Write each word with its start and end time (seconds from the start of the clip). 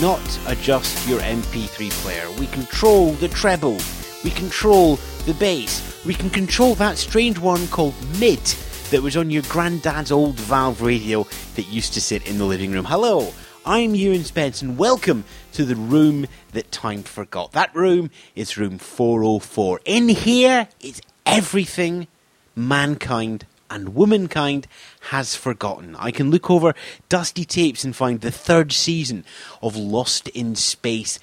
not 0.00 0.38
adjust 0.46 1.08
your 1.08 1.18
MP3 1.20 1.90
player. 1.90 2.30
We 2.38 2.46
control 2.48 3.12
the 3.12 3.28
treble. 3.28 3.78
We 4.22 4.30
control 4.30 4.96
the 5.26 5.34
bass. 5.34 6.04
We 6.04 6.14
can 6.14 6.30
control 6.30 6.76
that 6.76 6.98
strange 6.98 7.38
one 7.38 7.66
called 7.68 7.94
mid 8.20 8.38
that 8.90 9.02
was 9.02 9.16
on 9.16 9.30
your 9.30 9.42
granddad's 9.44 10.12
old 10.12 10.36
valve 10.36 10.82
radio 10.82 11.26
that 11.56 11.66
used 11.66 11.94
to 11.94 12.00
sit 12.00 12.28
in 12.28 12.38
the 12.38 12.44
living 12.44 12.70
room. 12.70 12.84
Hello, 12.84 13.32
I'm 13.66 13.96
Ewan 13.96 14.22
Spence, 14.22 14.62
and 14.62 14.78
welcome 14.78 15.24
to 15.54 15.64
the 15.64 15.74
room 15.74 16.26
that 16.52 16.70
time 16.70 17.02
forgot. 17.02 17.52
That 17.52 17.74
room 17.74 18.10
is 18.36 18.56
room 18.56 18.78
404. 18.78 19.80
In 19.84 20.08
here 20.08 20.68
is 20.80 21.02
everything 21.26 22.06
mankind 22.54 23.46
and 23.70 23.94
womankind 23.94 24.66
has 25.10 25.34
forgotten. 25.34 25.96
I 25.96 26.10
can 26.10 26.30
look 26.30 26.50
over 26.50 26.74
dusty 27.08 27.44
tapes 27.44 27.84
and 27.84 27.94
find 27.94 28.20
the 28.20 28.30
third 28.30 28.72
season 28.72 29.24
of 29.62 29.76
Lost 29.76 30.28
in 30.28 30.54
Space 30.54 31.18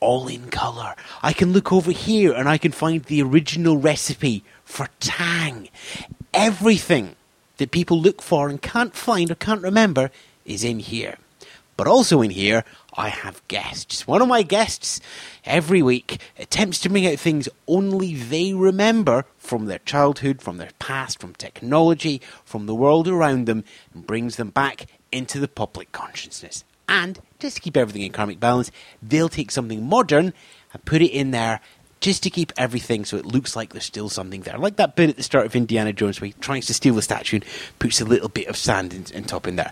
all 0.00 0.28
in 0.28 0.48
colour. 0.48 0.96
I 1.22 1.32
can 1.32 1.52
look 1.52 1.72
over 1.72 1.92
here 1.92 2.32
and 2.32 2.48
I 2.48 2.58
can 2.58 2.72
find 2.72 3.04
the 3.04 3.22
original 3.22 3.76
recipe 3.76 4.42
for 4.64 4.88
Tang. 4.98 5.68
Everything 6.32 7.16
that 7.58 7.70
people 7.70 8.00
look 8.00 8.22
for 8.22 8.48
and 8.48 8.60
can't 8.60 8.94
find 8.94 9.30
or 9.30 9.34
can't 9.34 9.62
remember 9.62 10.10
is 10.44 10.64
in 10.64 10.78
here. 10.78 11.18
But 11.76 11.86
also 11.86 12.20
in 12.20 12.30
here, 12.30 12.64
I 13.00 13.08
have 13.08 13.46
guests. 13.48 14.06
One 14.06 14.20
of 14.20 14.28
my 14.28 14.42
guests 14.42 15.00
every 15.46 15.80
week 15.80 16.20
attempts 16.38 16.78
to 16.80 16.90
bring 16.90 17.06
out 17.06 17.18
things 17.18 17.48
only 17.66 18.12
they 18.12 18.52
remember 18.52 19.24
from 19.38 19.64
their 19.64 19.78
childhood, 19.78 20.42
from 20.42 20.58
their 20.58 20.72
past, 20.78 21.18
from 21.18 21.34
technology, 21.34 22.20
from 22.44 22.66
the 22.66 22.74
world 22.74 23.08
around 23.08 23.46
them, 23.46 23.64
and 23.94 24.06
brings 24.06 24.36
them 24.36 24.50
back 24.50 24.84
into 25.10 25.40
the 25.40 25.48
public 25.48 25.92
consciousness. 25.92 26.62
And 26.90 27.18
just 27.38 27.56
to 27.56 27.62
keep 27.62 27.74
everything 27.74 28.02
in 28.02 28.12
karmic 28.12 28.38
balance, 28.38 28.70
they'll 29.02 29.30
take 29.30 29.50
something 29.50 29.82
modern 29.82 30.34
and 30.74 30.84
put 30.84 31.00
it 31.00 31.10
in 31.10 31.30
there 31.30 31.62
just 32.00 32.22
to 32.22 32.30
keep 32.30 32.52
everything 32.56 33.04
so 33.04 33.16
it 33.16 33.26
looks 33.26 33.54
like 33.54 33.72
there's 33.72 33.84
still 33.84 34.08
something 34.08 34.42
there. 34.42 34.58
Like 34.58 34.76
that 34.76 34.96
bit 34.96 35.10
at 35.10 35.16
the 35.16 35.22
start 35.22 35.46
of 35.46 35.54
Indiana 35.54 35.92
Jones 35.92 36.20
where 36.20 36.26
he 36.26 36.34
tries 36.34 36.66
to 36.66 36.74
steal 36.74 36.94
the 36.94 37.02
statue 37.02 37.36
and 37.36 37.44
puts 37.78 38.00
a 38.00 38.04
little 38.04 38.28
bit 38.28 38.48
of 38.48 38.56
sand 38.56 38.92
in, 38.92 39.04
in 39.14 39.24
top 39.24 39.46
in 39.46 39.56
there. 39.56 39.70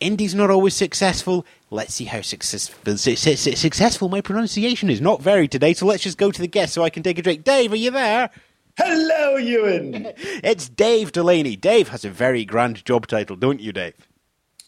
Indy's 0.00 0.34
not 0.34 0.50
always 0.50 0.74
successful. 0.74 1.46
Let's 1.70 1.94
see 1.94 2.04
how 2.04 2.20
successful, 2.20 2.96
successful 2.96 4.08
my 4.08 4.20
pronunciation 4.20 4.90
is. 4.90 5.00
Not 5.00 5.22
very 5.22 5.48
today, 5.48 5.72
so 5.74 5.86
let's 5.86 6.02
just 6.02 6.18
go 6.18 6.30
to 6.30 6.40
the 6.40 6.48
guest 6.48 6.74
so 6.74 6.82
I 6.82 6.90
can 6.90 7.02
take 7.02 7.18
a 7.18 7.22
drink. 7.22 7.44
Dave, 7.44 7.72
are 7.72 7.76
you 7.76 7.90
there? 7.90 8.30
Hello, 8.76 9.36
Ewan. 9.36 10.08
it's 10.16 10.68
Dave 10.68 11.12
Delaney. 11.12 11.56
Dave 11.56 11.88
has 11.88 12.04
a 12.04 12.10
very 12.10 12.44
grand 12.44 12.84
job 12.84 13.06
title, 13.06 13.36
don't 13.36 13.60
you, 13.60 13.72
Dave? 13.72 13.94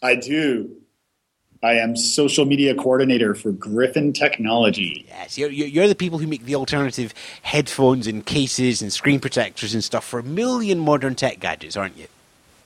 I 0.01 0.15
do. 0.15 0.75
I 1.61 1.73
am 1.73 1.95
social 1.95 2.45
media 2.45 2.73
coordinator 2.73 3.35
for 3.35 3.51
Griffin 3.51 4.13
Technology. 4.13 5.05
Yes, 5.09 5.37
you're, 5.37 5.51
you're 5.51 5.89
the 5.89 5.95
people 5.95 6.17
who 6.17 6.25
make 6.25 6.45
the 6.45 6.55
alternative 6.55 7.13
headphones 7.41 8.07
and 8.07 8.25
cases 8.25 8.81
and 8.81 8.93
screen 8.93 9.19
protectors 9.19 9.73
and 9.73 9.83
stuff 9.83 10.05
for 10.05 10.19
a 10.19 10.23
million 10.23 10.79
modern 10.79 11.15
tech 11.15 11.39
gadgets, 11.39 11.75
aren't 11.75 11.97
you? 11.97 12.07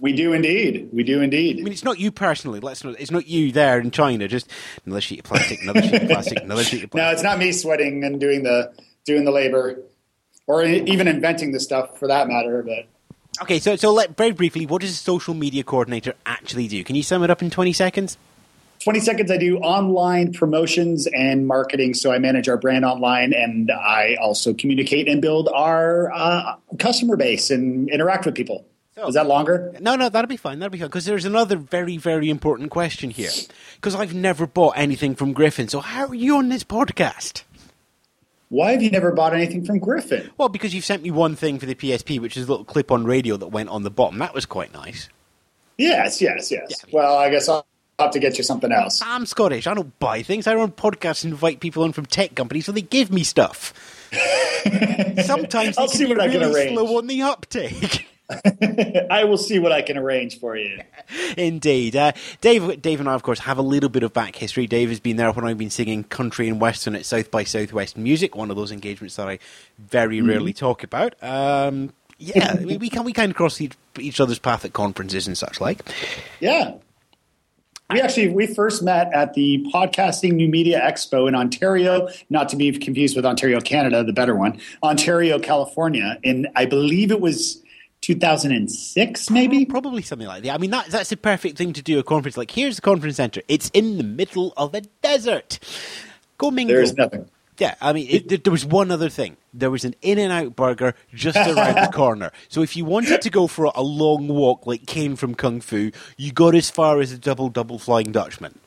We 0.03 0.11
do 0.11 0.33
indeed. 0.33 0.89
We 0.91 1.03
do 1.03 1.21
indeed. 1.21 1.59
I 1.59 1.63
mean, 1.63 1.71
it's 1.71 1.85
not 1.85 1.97
you 1.97 2.11
personally. 2.11 2.59
Let's 2.59 2.83
not. 2.83 2.99
It's 2.99 3.09
not 3.09 3.25
you 3.25 3.53
there 3.53 3.79
in 3.79 3.89
China. 3.89 4.27
Just 4.27 4.51
another 4.85 4.99
sheet 4.99 5.19
of 5.19 5.23
plastic, 5.23 5.61
another 5.61 5.81
sheet 5.81 5.93
of 5.93 6.09
plastic, 6.09 6.43
another 6.43 6.63
sheet 6.65 6.83
of 6.83 6.91
plastic. 6.91 6.93
No, 7.07 7.11
it's 7.13 7.23
not 7.23 7.39
me 7.39 7.53
sweating 7.53 8.03
and 8.03 8.19
doing 8.19 8.43
the 8.43 8.73
doing 9.05 9.23
the 9.23 9.31
labor, 9.31 9.79
or 10.45 10.61
even 10.65 11.07
inventing 11.07 11.53
the 11.53 11.59
stuff 11.61 11.97
for 11.97 12.09
that 12.09 12.27
matter. 12.27 12.61
But 12.63 12.87
okay, 13.43 13.59
so 13.59 13.77
so 13.77 13.93
let 13.93 14.17
very 14.17 14.31
briefly, 14.31 14.65
what 14.65 14.81
does 14.81 14.91
a 14.91 14.95
social 14.95 15.33
media 15.33 15.63
coordinator 15.63 16.15
actually 16.25 16.67
do? 16.67 16.83
Can 16.83 16.97
you 16.97 17.03
sum 17.03 17.23
it 17.23 17.29
up 17.29 17.41
in 17.41 17.49
twenty 17.49 17.71
seconds? 17.71 18.17
20 18.83 18.99
seconds 18.99 19.31
i 19.31 19.37
do 19.37 19.59
online 19.59 20.33
promotions 20.33 21.07
and 21.13 21.47
marketing 21.47 21.93
so 21.93 22.11
i 22.11 22.19
manage 22.19 22.49
our 22.49 22.57
brand 22.57 22.83
online 22.83 23.31
and 23.31 23.71
i 23.71 24.17
also 24.21 24.53
communicate 24.53 25.07
and 25.07 25.21
build 25.21 25.47
our 25.53 26.11
uh, 26.11 26.55
customer 26.79 27.15
base 27.15 27.49
and 27.49 27.87
interact 27.89 28.25
with 28.25 28.35
people 28.35 28.65
so, 28.95 29.07
is 29.07 29.15
that 29.15 29.27
longer 29.27 29.73
no 29.79 29.95
no 29.95 30.09
that'll 30.09 30.27
be 30.27 30.37
fine 30.37 30.59
that'll 30.59 30.71
be 30.71 30.77
fine 30.77 30.87
because 30.87 31.05
there's 31.05 31.25
another 31.25 31.55
very 31.55 31.97
very 31.97 32.29
important 32.29 32.71
question 32.71 33.09
here 33.09 33.31
because 33.75 33.95
i've 33.95 34.13
never 34.13 34.45
bought 34.47 34.73
anything 34.77 35.15
from 35.15 35.33
griffin 35.33 35.67
so 35.67 35.79
how 35.79 36.07
are 36.07 36.15
you 36.15 36.37
on 36.37 36.49
this 36.49 36.63
podcast 36.63 37.43
why 38.53 38.73
have 38.73 38.83
you 38.83 38.91
never 38.91 39.11
bought 39.11 39.33
anything 39.33 39.65
from 39.65 39.79
Griffin? 39.79 40.29
Well, 40.37 40.47
because 40.47 40.75
you've 40.75 40.85
sent 40.85 41.01
me 41.01 41.09
one 41.09 41.35
thing 41.35 41.57
for 41.57 41.65
the 41.65 41.73
PSP, 41.73 42.19
which 42.19 42.37
is 42.37 42.45
a 42.45 42.51
little 42.51 42.63
clip-on 42.63 43.03
radio 43.03 43.35
that 43.37 43.47
went 43.47 43.69
on 43.69 43.81
the 43.81 43.89
bottom. 43.89 44.19
That 44.19 44.35
was 44.35 44.45
quite 44.45 44.71
nice. 44.71 45.09
Yes, 45.79 46.21
yes, 46.21 46.51
yes. 46.51 46.67
Yeah. 46.69 46.89
Well, 46.91 47.17
I 47.17 47.31
guess 47.31 47.49
I'll 47.49 47.65
have 47.97 48.11
to 48.11 48.19
get 48.19 48.37
you 48.37 48.43
something 48.43 48.71
else. 48.71 49.01
I'm 49.03 49.25
Scottish. 49.25 49.65
I 49.65 49.73
don't 49.73 49.97
buy 49.97 50.21
things. 50.21 50.45
I 50.45 50.53
run 50.53 50.71
podcasts 50.71 51.23
and 51.23 51.33
invite 51.33 51.61
people 51.61 51.81
on 51.81 51.93
from 51.93 52.05
tech 52.05 52.35
companies, 52.35 52.67
so 52.67 52.71
they 52.71 52.83
give 52.83 53.11
me 53.11 53.23
stuff. 53.23 53.73
Sometimes 55.25 55.75
I'll 55.79 55.87
see 55.87 56.05
what 56.05 56.21
I 56.21 56.29
can 56.29 56.43
arrange. 56.43 56.73
slow 56.73 56.99
on 56.99 57.07
the 57.07 57.23
uptake. 57.23 58.07
I 59.09 59.25
will 59.25 59.37
see 59.37 59.59
what 59.59 59.71
I 59.71 59.81
can 59.81 59.97
arrange 59.97 60.39
for 60.39 60.55
you. 60.55 60.79
Indeed. 61.37 61.95
Uh, 61.95 62.13
Dave, 62.41 62.81
Dave 62.81 62.99
and 62.99 63.09
I, 63.09 63.13
of 63.13 63.23
course, 63.23 63.39
have 63.39 63.57
a 63.57 63.61
little 63.61 63.89
bit 63.89 64.03
of 64.03 64.13
back 64.13 64.35
history. 64.35 64.65
Dave 64.67 64.89
has 64.89 64.99
been 64.99 65.17
there 65.17 65.31
when 65.31 65.45
I've 65.45 65.57
been 65.57 65.69
singing 65.69 66.03
country 66.03 66.47
and 66.47 66.59
western 66.59 66.95
at 66.95 67.05
South 67.05 67.31
by 67.31 67.43
Southwest 67.43 67.97
Music, 67.97 68.35
one 68.35 68.49
of 68.49 68.55
those 68.55 68.71
engagements 68.71 69.17
that 69.17 69.27
I 69.27 69.39
very 69.77 70.19
mm. 70.19 70.29
rarely 70.29 70.53
talk 70.53 70.83
about. 70.83 71.15
Um, 71.21 71.93
yeah, 72.17 72.55
we, 72.63 72.77
we, 72.77 72.89
can 72.89 73.03
we 73.03 73.13
kind 73.13 73.31
of 73.31 73.35
cross 73.35 73.59
each, 73.59 73.73
each 73.99 74.19
other's 74.19 74.39
path 74.39 74.63
at 74.65 74.73
conferences 74.73 75.27
and 75.27 75.37
such 75.37 75.59
like. 75.59 75.81
Yeah. 76.39 76.75
We 77.91 78.01
actually 78.01 78.29
we 78.29 78.47
first 78.47 78.81
met 78.81 79.13
at 79.13 79.33
the 79.33 79.67
Podcasting 79.71 80.33
New 80.33 80.47
Media 80.47 80.81
Expo 80.81 81.27
in 81.27 81.35
Ontario, 81.35 82.07
not 82.29 82.49
to 82.49 82.55
be 82.55 82.71
confused 82.71 83.15
with 83.15 83.25
Ontario, 83.25 83.59
Canada, 83.59 84.03
the 84.03 84.13
better 84.13 84.35
one, 84.35 84.59
Ontario, 84.81 85.37
California, 85.37 86.17
in 86.23 86.47
I 86.55 86.65
believe 86.65 87.11
it 87.11 87.21
was 87.21 87.62
2006, 88.03 89.29
maybe 89.29 89.65
probably 89.65 90.01
something 90.01 90.27
like 90.27 90.43
that. 90.43 90.53
I 90.53 90.57
mean, 90.57 90.71
that, 90.71 90.87
that's 90.87 91.09
the 91.09 91.15
perfect 91.15 91.57
thing 91.57 91.71
to 91.71 91.81
do 91.81 91.99
a 91.99 92.03
conference. 92.03 92.35
Like, 92.35 92.51
here's 92.51 92.75
the 92.75 92.81
conference 92.81 93.15
center. 93.15 93.41
It's 93.47 93.69
in 93.69 93.97
the 93.97 94.03
middle 94.03 94.53
of 94.57 94.75
a 94.75 94.81
desert. 95.01 95.59
Go 96.37 96.51
mingle. 96.51 96.75
There's 96.75 96.95
nothing. 96.95 97.29
Yeah, 97.59 97.75
I 97.79 97.93
mean, 97.93 98.07
it, 98.09 98.43
there 98.43 98.51
was 98.51 98.65
one 98.65 98.91
other 98.91 99.07
thing. 99.07 99.37
There 99.53 99.71
was 99.71 99.85
an 99.85 99.95
In 100.01 100.19
and 100.19 100.33
Out 100.33 100.53
burger 100.53 100.95
just 101.13 101.37
around 101.47 101.75
the 101.75 101.91
corner. 101.93 102.31
So 102.49 102.61
if 102.61 102.75
you 102.75 102.83
wanted 102.83 103.21
to 103.21 103.29
go 103.29 103.47
for 103.47 103.71
a 103.73 103.81
long 103.81 104.27
walk 104.27 104.67
like 104.67 104.85
Caine 104.85 105.15
from 105.15 105.33
Kung 105.33 105.61
Fu, 105.61 105.91
you 106.17 106.33
got 106.33 106.55
as 106.55 106.69
far 106.69 106.99
as 106.99 107.13
a 107.13 107.17
double 107.17 107.47
double 107.47 107.79
Flying 107.79 108.11
Dutchman. 108.11 108.59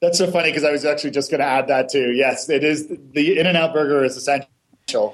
That's 0.00 0.18
so 0.18 0.30
funny 0.30 0.50
because 0.50 0.64
I 0.64 0.70
was 0.70 0.84
actually 0.84 1.10
just 1.10 1.30
going 1.30 1.40
to 1.40 1.46
add 1.46 1.66
that 1.68 1.88
too. 1.88 2.12
Yes, 2.12 2.48
it 2.48 2.62
is. 2.62 2.86
The 2.86 3.38
In 3.38 3.46
and 3.46 3.56
Out 3.56 3.72
burger 3.72 4.04
is 4.04 4.16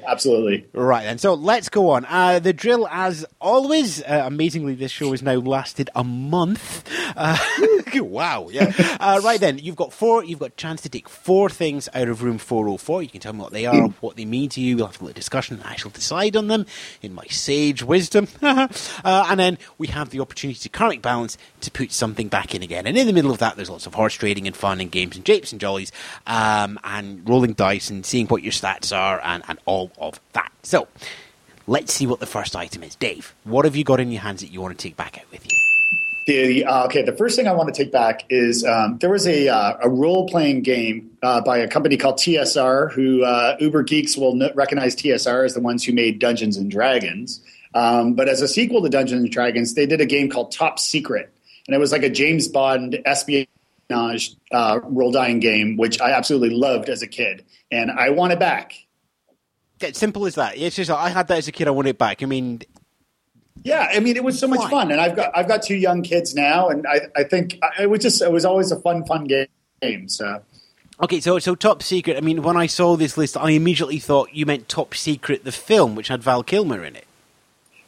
absolutely. 0.07 0.67
Right, 0.73 1.05
then. 1.05 1.19
so 1.19 1.35
let's 1.35 1.69
go 1.69 1.91
on. 1.91 2.05
Uh, 2.07 2.39
the 2.39 2.53
drill, 2.53 2.89
as 2.91 3.25
always, 3.41 4.03
uh, 4.03 4.23
amazingly, 4.25 4.75
this 4.75 4.91
show 4.91 5.11
has 5.11 5.23
now 5.23 5.35
lasted 5.35 5.91
a 5.95 6.05
month. 6.05 6.89
Uh, 7.17 7.39
wow, 7.95 8.49
yeah. 8.51 8.73
Uh, 9.01 9.21
right 9.23 9.41
then, 9.41 9.59
you've 9.59 9.77
got 9.77 9.93
four. 9.93 10.25
You've 10.25 10.39
got 10.39 10.51
a 10.51 10.57
chance 10.57 10.83
to 10.83 10.89
take 10.89 11.09
four 11.09 11.49
things 11.49 11.89
out 11.95 12.09
of 12.09 12.23
room 12.23 12.39
404. 12.39 13.03
You 13.03 13.09
can 13.09 13.21
tell 13.21 13.33
me 13.33 13.41
what 13.41 13.53
they 13.53 13.67
are, 13.67 13.89
what 14.01 14.17
they 14.17 14.25
mean 14.25 14.49
to 14.51 14.61
you. 14.61 14.77
We'll 14.77 14.87
have 14.87 15.01
a 15.01 15.05
little 15.05 15.15
discussion, 15.15 15.57
and 15.57 15.65
I 15.65 15.77
shall 15.77 15.91
decide 15.91 16.37
on 16.37 16.49
them 16.49 16.67
in 17.03 17.15
my 17.15 17.27
sage 17.27 17.83
wisdom. 17.83 18.29
Uh, 19.05 19.27
and 19.29 19.39
then 19.39 19.59
we 19.79 19.89
have 19.89 20.11
the 20.11 20.21
opportunity 20.21 20.59
to 20.59 20.69
karmic 20.69 21.03
balance 21.03 21.37
to 21.61 21.71
put 21.71 21.93
something 21.93 22.29
back 22.29 22.55
in 22.55 22.63
again. 22.63 22.87
And 22.87 22.97
in 22.97 23.07
the 23.07 23.13
middle 23.13 23.31
of 23.31 23.39
that, 23.39 23.57
there's 23.57 23.71
lots 23.71 23.87
of 23.87 23.95
horse 23.95 24.15
trading 24.15 24.47
and 24.47 24.57
fun 24.57 24.81
and 24.81 24.91
games 24.91 25.17
and 25.17 25.25
japes 25.25 25.53
and 25.53 25.61
jollies, 25.61 25.93
um, 26.27 26.79
and 26.83 27.29
rolling 27.29 27.53
dice 27.53 27.91
and 27.91 28.05
seeing 28.05 28.27
what 28.27 28.43
your 28.43 28.53
stats 28.53 28.97
are 28.97 29.21
and, 29.23 29.43
and 29.49 29.59
all 29.67 29.93
of 29.99 30.21
that. 30.33 30.51
So, 30.63 30.89
let's 31.67 31.93
see 31.93 32.07
what 32.07 32.21
the 32.21 32.27
first 32.27 32.57
item 32.57 32.83
is. 32.83 32.95
Dave, 32.95 33.35
what 33.45 33.65
have 33.65 33.77
you 33.77 33.85
got 33.85 34.01
in 34.01 34.11
your 34.11 34.23
hands 34.23 34.41
that 34.41 34.49
you 34.49 34.61
want 34.61 34.79
to 34.79 34.83
take 34.83 34.97
back 34.97 35.19
out 35.19 35.31
with 35.31 35.45
you? 35.51 35.59
The, 36.27 36.65
uh, 36.65 36.87
okay, 36.87 37.03
the 37.03 37.13
first 37.13 37.37
thing 37.37 37.47
I 37.47 37.53
want 37.53 37.73
to 37.73 37.85
take 37.85 37.93
back 37.93 38.25
is 38.29 38.65
um, 38.65 38.99
there 38.99 39.11
was 39.11 39.29
a, 39.29 39.49
uh, 39.49 39.77
a 39.83 39.89
role 39.89 40.27
playing 40.27 40.63
game 40.63 41.17
uh, 41.23 41.41
by 41.41 41.59
a 41.59 41.69
company 41.69 41.97
called 41.97 42.17
TSR, 42.17 42.93
who 42.93 43.23
uh, 43.23 43.57
Uber 43.61 43.85
geeks 43.85 44.17
will 44.17 44.37
recognize 44.55 44.97
TSR 44.97 45.45
as 45.45 45.55
the 45.55 45.61
ones 45.61 45.85
who 45.85 45.93
made 45.93 46.19
Dungeons 46.19 46.57
and 46.57 46.69
Dragons. 46.69 47.41
Um, 47.75 48.15
but 48.15 48.29
as 48.29 48.43
a 48.43 48.49
sequel 48.49 48.83
to 48.83 48.89
Dungeons 48.89 49.23
and 49.23 49.31
Dragons, 49.31 49.75
they 49.75 49.87
did 49.87 50.01
a 50.01 50.07
game 50.07 50.29
called 50.29 50.51
Top 50.51 50.81
Secret, 50.81 51.33
and 51.69 51.77
it 51.77 51.79
was 51.79 51.93
like 51.93 52.03
a 52.03 52.11
James 52.11 52.49
Bond 52.49 52.99
espionage 53.05 54.35
uh, 54.51 54.81
role 54.83 55.13
dying 55.13 55.39
game, 55.39 55.77
which 55.77 56.01
I 56.01 56.11
absolutely 56.11 56.57
loved 56.57 56.89
as 56.89 57.03
a 57.03 57.07
kid, 57.07 57.45
and 57.71 57.89
I 57.91 58.11
want 58.11 58.33
it 58.33 58.41
back. 58.41 58.73
It's 59.81 59.99
simple 59.99 60.27
as 60.27 60.37
that. 60.37 60.57
It's 60.57 60.77
just 60.77 60.91
I 60.91 61.11
had 61.11 61.29
that 61.29 61.39
as 61.39 61.49
a 61.49 61.53
kid. 61.53 61.69
I 61.69 61.71
want 61.71 61.89
it 61.89 61.99
back. 61.99 62.23
I 62.23 62.27
mean, 62.27 62.63
yeah, 63.63 63.89
I 63.93 64.01
mean, 64.01 64.17
it 64.17 64.25
was 64.25 64.39
so 64.39 64.47
much 64.47 64.71
fun, 64.71 64.91
and 64.91 65.01
I've 65.01 65.17
got 65.17 65.37
I've 65.37 65.49
got 65.49 65.63
two 65.63 65.75
young 65.77 66.03
kids 66.03 66.35
now, 66.35 66.69
and 66.69 66.87
I 66.87 67.01
I 67.17 67.25
think 67.25 67.59
it 67.79 67.91
was 67.91 68.01
just 68.01 68.23
it 68.23 68.31
was 68.31 68.45
always 68.45 68.71
a 68.71 68.81
fun 68.81 69.05
fun 69.05 69.25
game. 69.25 70.09
So. 70.09 70.43
Okay, 71.03 71.21
so 71.21 71.39
so 71.39 71.55
Top 71.55 71.83
Secret. 71.83 72.17
I 72.17 72.21
mean, 72.21 72.43
when 72.43 72.57
I 72.57 72.67
saw 72.67 72.97
this 72.97 73.19
list, 73.19 73.37
I 73.37 73.51
immediately 73.51 73.99
thought 73.99 74.33
you 74.33 74.47
meant 74.47 74.69
Top 74.69 74.95
Secret, 74.95 75.45
the 75.45 75.53
film, 75.53 75.95
which 75.95 76.09
had 76.09 76.23
Val 76.23 76.43
Kilmer 76.43 76.85
in 76.85 76.97
it. 76.97 77.07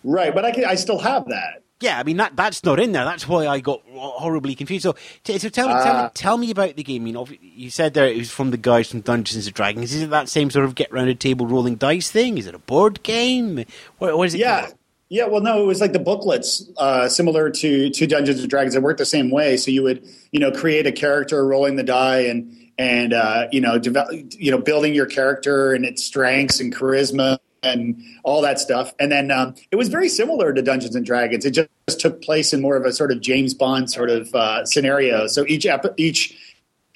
Right, 0.04 0.34
but 0.34 0.44
I 0.44 0.52
can, 0.52 0.64
I 0.64 0.74
still 0.74 0.98
have 0.98 1.26
that. 1.28 1.62
Yeah, 1.80 1.98
I 1.98 2.02
mean 2.02 2.16
that 2.16 2.34
that's 2.34 2.64
not 2.64 2.80
in 2.80 2.90
there. 2.90 3.04
That's 3.04 3.28
why 3.28 3.46
I 3.46 3.60
got 3.60 3.82
horribly 3.92 4.56
confused. 4.56 4.82
So, 4.82 4.96
so 5.24 5.48
tell 5.48 5.68
me, 5.68 5.74
uh, 5.74 5.84
tell 5.84 6.02
me, 6.02 6.10
tell 6.12 6.38
me 6.38 6.50
about 6.50 6.74
the 6.74 6.82
game. 6.82 7.06
You 7.06 7.12
know, 7.12 7.28
you 7.40 7.70
said 7.70 7.94
there 7.94 8.08
it 8.08 8.16
was 8.16 8.30
from 8.32 8.50
the 8.50 8.56
guys 8.56 8.90
from 8.90 9.02
Dungeons 9.02 9.46
and 9.46 9.54
Dragons. 9.54 9.94
Is 9.94 10.02
it 10.02 10.10
that 10.10 10.28
same 10.28 10.50
sort 10.50 10.64
of 10.64 10.74
get 10.74 10.92
round 10.92 11.08
a 11.08 11.14
table 11.14 11.46
rolling 11.46 11.76
dice 11.76 12.10
thing? 12.10 12.36
Is 12.36 12.48
it 12.48 12.54
a 12.54 12.58
board 12.58 13.04
game? 13.04 13.64
What, 13.98 14.18
what 14.18 14.26
is 14.26 14.34
it? 14.34 14.38
Yeah, 14.38 14.62
called? 14.62 14.74
yeah. 15.08 15.26
Well, 15.26 15.40
no, 15.40 15.62
it 15.62 15.66
was 15.66 15.80
like 15.80 15.92
the 15.92 16.00
booklets, 16.00 16.68
uh, 16.78 17.08
similar 17.08 17.48
to 17.48 17.90
to 17.90 18.06
Dungeons 18.08 18.40
and 18.40 18.50
Dragons. 18.50 18.74
It 18.74 18.82
worked 18.82 18.98
the 18.98 19.06
same 19.06 19.30
way. 19.30 19.56
So 19.56 19.70
you 19.70 19.84
would 19.84 20.04
you 20.32 20.40
know 20.40 20.50
create 20.50 20.86
a 20.88 20.92
character, 20.92 21.46
rolling 21.46 21.76
the 21.76 21.84
die, 21.84 22.22
and 22.22 22.56
and 22.76 23.12
uh, 23.12 23.46
you 23.52 23.60
know 23.60 23.78
develop, 23.78 24.10
you 24.36 24.50
know 24.50 24.58
building 24.58 24.94
your 24.94 25.06
character 25.06 25.74
and 25.74 25.84
its 25.84 26.02
strengths 26.02 26.58
and 26.58 26.74
charisma 26.74 27.38
and 27.62 28.02
all 28.24 28.40
that 28.42 28.58
stuff. 28.58 28.94
And 28.98 29.10
then 29.10 29.30
um, 29.30 29.54
it 29.70 29.76
was 29.76 29.88
very 29.88 30.08
similar 30.08 30.52
to 30.52 30.62
Dungeons 30.62 30.94
and 30.94 31.04
Dragons. 31.04 31.44
It 31.44 31.52
just, 31.52 31.68
just, 31.88 32.00
took 32.00 32.22
place 32.22 32.52
in 32.52 32.60
more 32.60 32.76
of 32.76 32.84
a 32.84 32.92
sort 32.92 33.10
of 33.10 33.20
James 33.20 33.54
Bond 33.54 33.90
sort 33.90 34.10
of 34.10 34.34
uh, 34.34 34.64
scenario. 34.64 35.26
So 35.26 35.44
each 35.46 35.66
ep- 35.66 35.94
each 35.96 36.36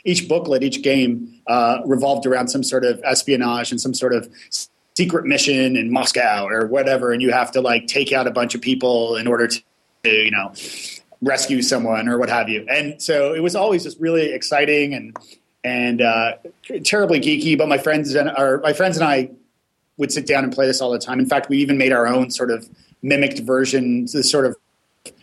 each 0.05 0.29
booklet, 0.29 0.63
each 0.63 0.83
game 0.83 1.41
uh, 1.47 1.79
revolved 1.85 2.27
around 2.27 2.49
some 2.49 2.63
sort 2.63 2.85
of 2.85 3.01
espionage 3.05 3.71
and 3.71 3.81
some 3.81 3.95
sort 3.95 4.15
of 4.15 4.29
secret 4.97 5.25
mission 5.25 5.77
in 5.77 5.93
Moscow 5.93 6.47
or 6.47 6.67
whatever, 6.67 7.13
and 7.13 7.23
you 7.23 7.33
have 7.33 7.51
to 7.53 7.61
like 7.61 7.87
take 7.87 8.13
out 8.13 8.27
a 8.27 8.31
bunch 8.31 8.55
of 8.55 8.61
people 8.61 9.17
in 9.17 9.27
order 9.27 9.47
to, 9.47 9.63
you 10.05 10.31
know, 10.31 10.53
rescue 11.23 11.63
someone 11.63 12.09
or 12.09 12.19
what 12.19 12.29
have 12.29 12.49
you. 12.49 12.67
And 12.69 13.01
so 13.01 13.33
it 13.33 13.41
was 13.41 13.55
always 13.55 13.85
just 13.85 13.99
really 14.01 14.33
exciting 14.33 14.95
and 14.95 15.17
and 15.65 16.03
uh, 16.03 16.33
terribly 16.85 17.21
geeky. 17.21 17.57
But 17.57 17.69
my 17.69 17.79
friends 17.79 18.15
and 18.15 18.29
our, 18.31 18.59
my 18.59 18.73
friends 18.73 18.97
and 18.97 19.07
I 19.07 19.31
would 19.97 20.13
sit 20.13 20.27
down 20.27 20.45
and 20.45 20.53
play 20.53 20.67
this 20.67 20.81
all 20.81 20.91
the 20.91 20.99
time. 20.99 21.21
In 21.21 21.27
fact, 21.27 21.49
we 21.49 21.59
even 21.59 21.79
made 21.79 21.93
our 21.93 22.07
own 22.07 22.31
sort 22.31 22.51
of 22.51 22.69
mimicked 23.03 23.41
version, 23.41 24.07
this 24.13 24.31
sort 24.31 24.47
of 24.47 24.57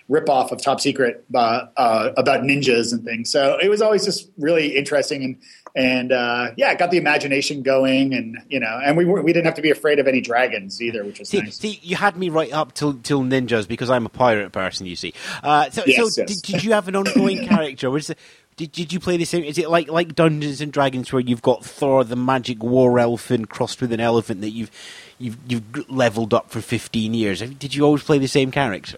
ripoff 0.09 0.51
of 0.51 0.61
Top 0.61 0.81
Secret 0.81 1.23
uh, 1.33 1.67
uh, 1.77 2.13
about 2.17 2.41
ninjas 2.41 2.91
and 2.91 3.03
things. 3.03 3.31
So 3.31 3.57
it 3.61 3.69
was 3.69 3.81
always 3.81 4.05
just 4.05 4.29
really 4.37 4.75
interesting 4.75 5.23
and 5.23 5.37
and 5.75 6.11
uh, 6.11 6.51
yeah, 6.57 6.71
it 6.71 6.79
got 6.79 6.91
the 6.91 6.97
imagination 6.97 7.61
going, 7.61 8.13
and 8.13 8.39
you 8.49 8.59
know, 8.59 8.79
and 8.83 8.97
we 8.97 9.05
were, 9.05 9.21
we 9.21 9.33
didn't 9.33 9.45
have 9.45 9.55
to 9.55 9.61
be 9.61 9.69
afraid 9.69 9.99
of 9.99 10.07
any 10.07 10.19
dragons 10.19 10.81
either, 10.81 11.03
which 11.03 11.19
was 11.19 11.29
see, 11.29 11.41
nice. 11.41 11.57
See, 11.57 11.79
you 11.83 11.95
had 11.95 12.17
me 12.17 12.29
right 12.29 12.51
up 12.51 12.73
till 12.73 12.95
till 12.95 13.21
ninjas 13.21 13.67
because 13.67 13.89
I'm 13.89 14.05
a 14.05 14.09
pirate 14.09 14.51
person. 14.51 14.87
You 14.87 14.95
see, 14.95 15.13
uh, 15.43 15.69
so, 15.69 15.83
yes, 15.85 15.97
so 15.97 16.21
yes. 16.21 16.41
Did, 16.41 16.41
did, 16.41 16.63
you 16.63 16.73
have 16.73 16.87
an 16.87 16.95
ongoing 16.95 17.47
character? 17.47 17.89
Was 17.91 18.11
did, 18.59 18.73
did 18.73 18.93
you 18.93 18.99
play 18.99 19.15
the 19.15 19.23
same? 19.23 19.45
Is 19.45 19.57
it 19.57 19.69
like 19.69 19.87
like 19.87 20.15
Dungeons 20.15 20.59
and 20.59 20.71
Dragons 20.71 21.13
where 21.13 21.21
you've 21.21 21.41
got 21.41 21.63
Thor, 21.63 22.03
the 22.03 22.17
magic 22.17 22.61
war 22.61 22.99
elfin, 22.99 23.45
crossed 23.45 23.79
with 23.79 23.93
an 23.93 24.01
elephant 24.01 24.41
that 24.41 24.49
you've 24.49 24.69
you've 25.17 25.37
you've 25.47 25.89
leveled 25.89 26.33
up 26.33 26.51
for 26.51 26.59
fifteen 26.59 27.13
years? 27.13 27.39
Did 27.39 27.73
you 27.73 27.85
always 27.85 28.03
play 28.03 28.17
the 28.17 28.27
same 28.27 28.51
character? 28.51 28.97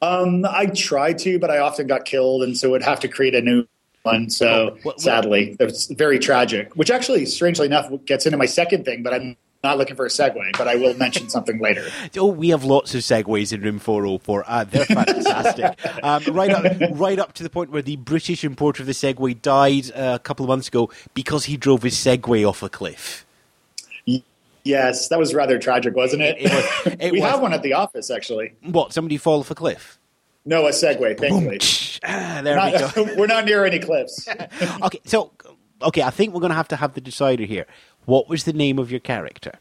Um, 0.00 0.44
I 0.44 0.66
tried 0.66 1.18
to, 1.20 1.40
but 1.40 1.50
I 1.50 1.58
often 1.58 1.88
got 1.88 2.04
killed, 2.04 2.44
and 2.44 2.56
so 2.56 2.70
would 2.70 2.84
have 2.84 3.00
to 3.00 3.08
create 3.08 3.34
a 3.34 3.40
new 3.40 3.66
one. 4.04 4.30
So 4.30 4.78
well, 4.84 4.96
sadly, 4.96 5.56
it's 5.58 5.86
very 5.86 6.20
tragic. 6.20 6.76
Which 6.76 6.92
actually, 6.92 7.26
strangely 7.26 7.66
enough, 7.66 7.90
gets 8.04 8.26
into 8.26 8.38
my 8.38 8.46
second 8.46 8.84
thing. 8.84 9.02
But 9.02 9.12
I'm 9.14 9.36
not 9.66 9.78
looking 9.78 9.96
for 9.96 10.06
a 10.06 10.08
segue, 10.08 10.56
but 10.56 10.68
I 10.68 10.76
will 10.76 10.94
mention 10.94 11.28
something 11.28 11.58
later. 11.58 11.84
Oh, 12.18 12.26
we 12.26 12.48
have 12.48 12.64
lots 12.64 12.94
of 12.94 13.02
segues 13.02 13.52
in 13.52 13.60
Room 13.60 13.78
404. 13.78 14.44
Ah, 14.46 14.64
they're 14.64 14.86
fantastic. 14.86 15.78
um, 16.02 16.22
right, 16.34 16.50
up, 16.50 16.64
right 16.92 17.18
up 17.18 17.34
to 17.34 17.42
the 17.42 17.50
point 17.50 17.70
where 17.70 17.82
the 17.82 17.96
British 17.96 18.42
importer 18.42 18.82
of 18.82 18.86
the 18.86 18.92
Segway 18.92 19.40
died 19.40 19.90
uh, 19.90 20.12
a 20.14 20.18
couple 20.18 20.44
of 20.44 20.48
months 20.48 20.68
ago 20.68 20.90
because 21.12 21.44
he 21.44 21.56
drove 21.56 21.82
his 21.82 21.94
Segway 21.94 22.48
off 22.48 22.62
a 22.62 22.68
cliff. 22.68 23.26
Yes, 24.64 25.08
that 25.08 25.18
was 25.18 25.34
rather 25.34 25.58
tragic, 25.58 25.94
wasn't 25.94 26.22
it? 26.22 26.36
it, 26.38 26.46
it, 26.46 26.52
was, 26.52 26.96
it 27.00 27.12
we 27.12 27.20
was. 27.20 27.30
have 27.30 27.40
one 27.40 27.52
at 27.52 27.62
the 27.62 27.74
office, 27.74 28.10
actually. 28.10 28.54
What? 28.62 28.92
Somebody 28.92 29.16
fall 29.18 29.40
off 29.40 29.50
a 29.50 29.54
cliff? 29.54 29.98
No, 30.44 30.66
a 30.66 30.70
Segway, 30.70 31.18
thankfully. 31.18 31.58
ah, 32.04 32.40
there 32.42 32.56
not, 32.56 32.96
we 32.96 33.04
go. 33.04 33.14
we're 33.16 33.26
not 33.26 33.44
near 33.44 33.64
any 33.66 33.78
cliffs. 33.78 34.26
okay, 34.82 35.00
so 35.04 35.32
okay, 35.82 36.02
I 36.02 36.10
think 36.10 36.34
we're 36.34 36.40
going 36.40 36.50
to 36.50 36.56
have 36.56 36.68
to 36.68 36.76
have 36.76 36.94
the 36.94 37.00
decider 37.00 37.44
here. 37.44 37.66
What 38.06 38.28
was 38.28 38.44
the 38.44 38.52
name 38.52 38.78
of 38.78 38.90
your 38.90 39.00
character? 39.00 39.52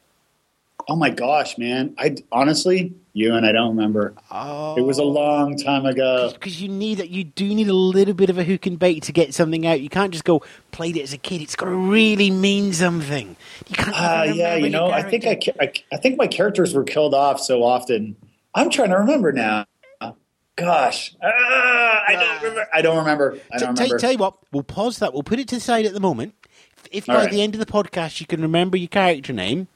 Oh 0.88 0.96
my 0.96 1.10
gosh, 1.10 1.58
man! 1.58 1.96
I 1.98 2.16
honestly, 2.32 2.94
you 3.14 3.34
and 3.34 3.44
I 3.44 3.52
don't 3.52 3.70
remember. 3.70 4.14
Oh, 4.30 4.76
it 4.76 4.82
was 4.82 5.00
a 5.00 5.04
long 5.04 5.58
time 5.58 5.84
ago. 5.88 6.30
Because 6.32 6.62
you 6.62 6.70
need 6.70 7.00
that. 7.00 7.10
you 7.10 7.24
do 7.24 7.56
need 7.56 7.70
a 7.70 7.74
little 7.74 8.14
bit 8.14 8.30
of 8.30 8.38
a 8.38 8.44
hook 8.44 8.68
and 8.68 8.78
bait 8.78 9.02
to 9.04 9.12
get 9.12 9.34
something 9.34 9.66
out. 9.66 9.82
You 9.82 9.90
can't 9.90 10.12
just 10.12 10.26
go 10.26 10.44
played 10.72 10.96
it 10.96 11.02
as 11.02 11.12
a 11.12 11.18
kid. 11.18 11.42
It's 11.42 11.56
got 11.56 11.66
to 11.66 11.72
really 11.72 12.30
mean 12.30 12.72
something. 12.72 13.36
You 13.68 13.76
can't. 13.76 13.96
Uh, 13.96 14.34
yeah, 14.36 14.56
you 14.56 14.70
know, 14.70 14.92
I 14.92 15.02
think 15.02 15.26
I, 15.26 15.40
I, 15.60 15.74
I 15.92 15.98
think 15.98 16.18
my 16.18 16.28
characters 16.28 16.76
were 16.76 16.84
killed 16.84 17.16
off 17.16 17.40
so 17.40 17.64
often. 17.64 18.16
I'm 18.54 18.70
trying 18.70 18.90
to 18.90 18.98
remember 18.98 19.32
now. 19.32 19.66
Gosh, 20.58 21.14
uh, 21.22 21.28
I 21.28 22.16
don't 22.18 22.42
remember. 22.44 22.68
I 22.74 22.82
don't 22.82 22.98
remember. 22.98 23.40
I 23.52 23.58
don't 23.58 23.76
tell, 23.76 23.86
remember. 23.86 24.00
Tell 24.00 24.12
you 24.14 24.18
what, 24.20 24.38
we'll 24.54 24.64
pause 24.64 25.00
that. 25.00 25.14
We'll 25.14 25.24
put 25.24 25.38
it 25.40 25.50
to 25.50 25.56
the 25.56 25.62
side 25.62 25.86
at 25.86 25.94
the 25.94 26.00
moment. 26.00 26.34
If 26.92 27.06
by 27.06 27.16
right. 27.16 27.32
the 27.32 27.42
end 27.42 27.56
of 27.56 27.60
the 27.60 27.66
podcast 27.66 28.20
you 28.20 28.26
can 28.26 28.42
remember 28.42 28.78
your 28.78 28.88
character 28.88 29.34
name, 29.34 29.68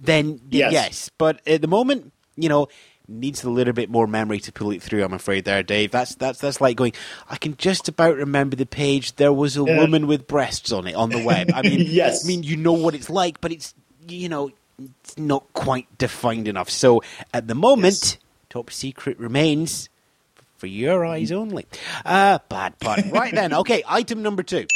then 0.00 0.40
yes. 0.50 0.72
yes. 0.72 1.10
But 1.18 1.40
at 1.46 1.60
the 1.60 1.68
moment, 1.68 2.12
you 2.36 2.48
know, 2.48 2.68
needs 3.08 3.44
a 3.44 3.50
little 3.50 3.72
bit 3.72 3.90
more 3.90 4.06
memory 4.06 4.38
to 4.40 4.52
pull 4.52 4.70
it 4.70 4.82
through. 4.82 5.04
I'm 5.04 5.12
afraid, 5.12 5.44
there, 5.44 5.62
Dave. 5.62 5.90
That's 5.90 6.14
that's 6.14 6.40
that's 6.40 6.60
like 6.60 6.76
going. 6.76 6.92
I 7.28 7.36
can 7.36 7.56
just 7.56 7.88
about 7.88 8.16
remember 8.16 8.56
the 8.56 8.66
page. 8.66 9.16
There 9.16 9.32
was 9.32 9.56
a 9.56 9.64
woman 9.64 10.06
with 10.06 10.26
breasts 10.26 10.72
on 10.72 10.86
it 10.86 10.94
on 10.94 11.10
the 11.10 11.22
web. 11.22 11.50
I 11.54 11.62
mean, 11.62 11.80
Yes. 11.86 12.24
I 12.24 12.28
mean, 12.28 12.42
you 12.42 12.56
know 12.56 12.72
what 12.72 12.94
it's 12.94 13.10
like, 13.10 13.40
but 13.40 13.52
it's 13.52 13.74
you 14.08 14.28
know, 14.28 14.50
it's 14.78 15.16
not 15.18 15.52
quite 15.52 15.86
defined 15.98 16.48
enough. 16.48 16.70
So 16.70 17.02
at 17.32 17.46
the 17.48 17.54
moment, 17.54 17.84
Yes. 17.94 18.18
top 18.50 18.70
secret 18.70 19.18
remains 19.18 19.88
for 20.56 20.66
your 20.66 21.04
eyes 21.04 21.32
only. 21.32 21.66
Uh, 22.04 22.38
bad 22.48 22.78
pun. 22.78 23.10
Right 23.10 23.34
then, 23.34 23.52
okay. 23.62 23.82
Item 23.88 24.22
number 24.22 24.42
two. 24.42 24.66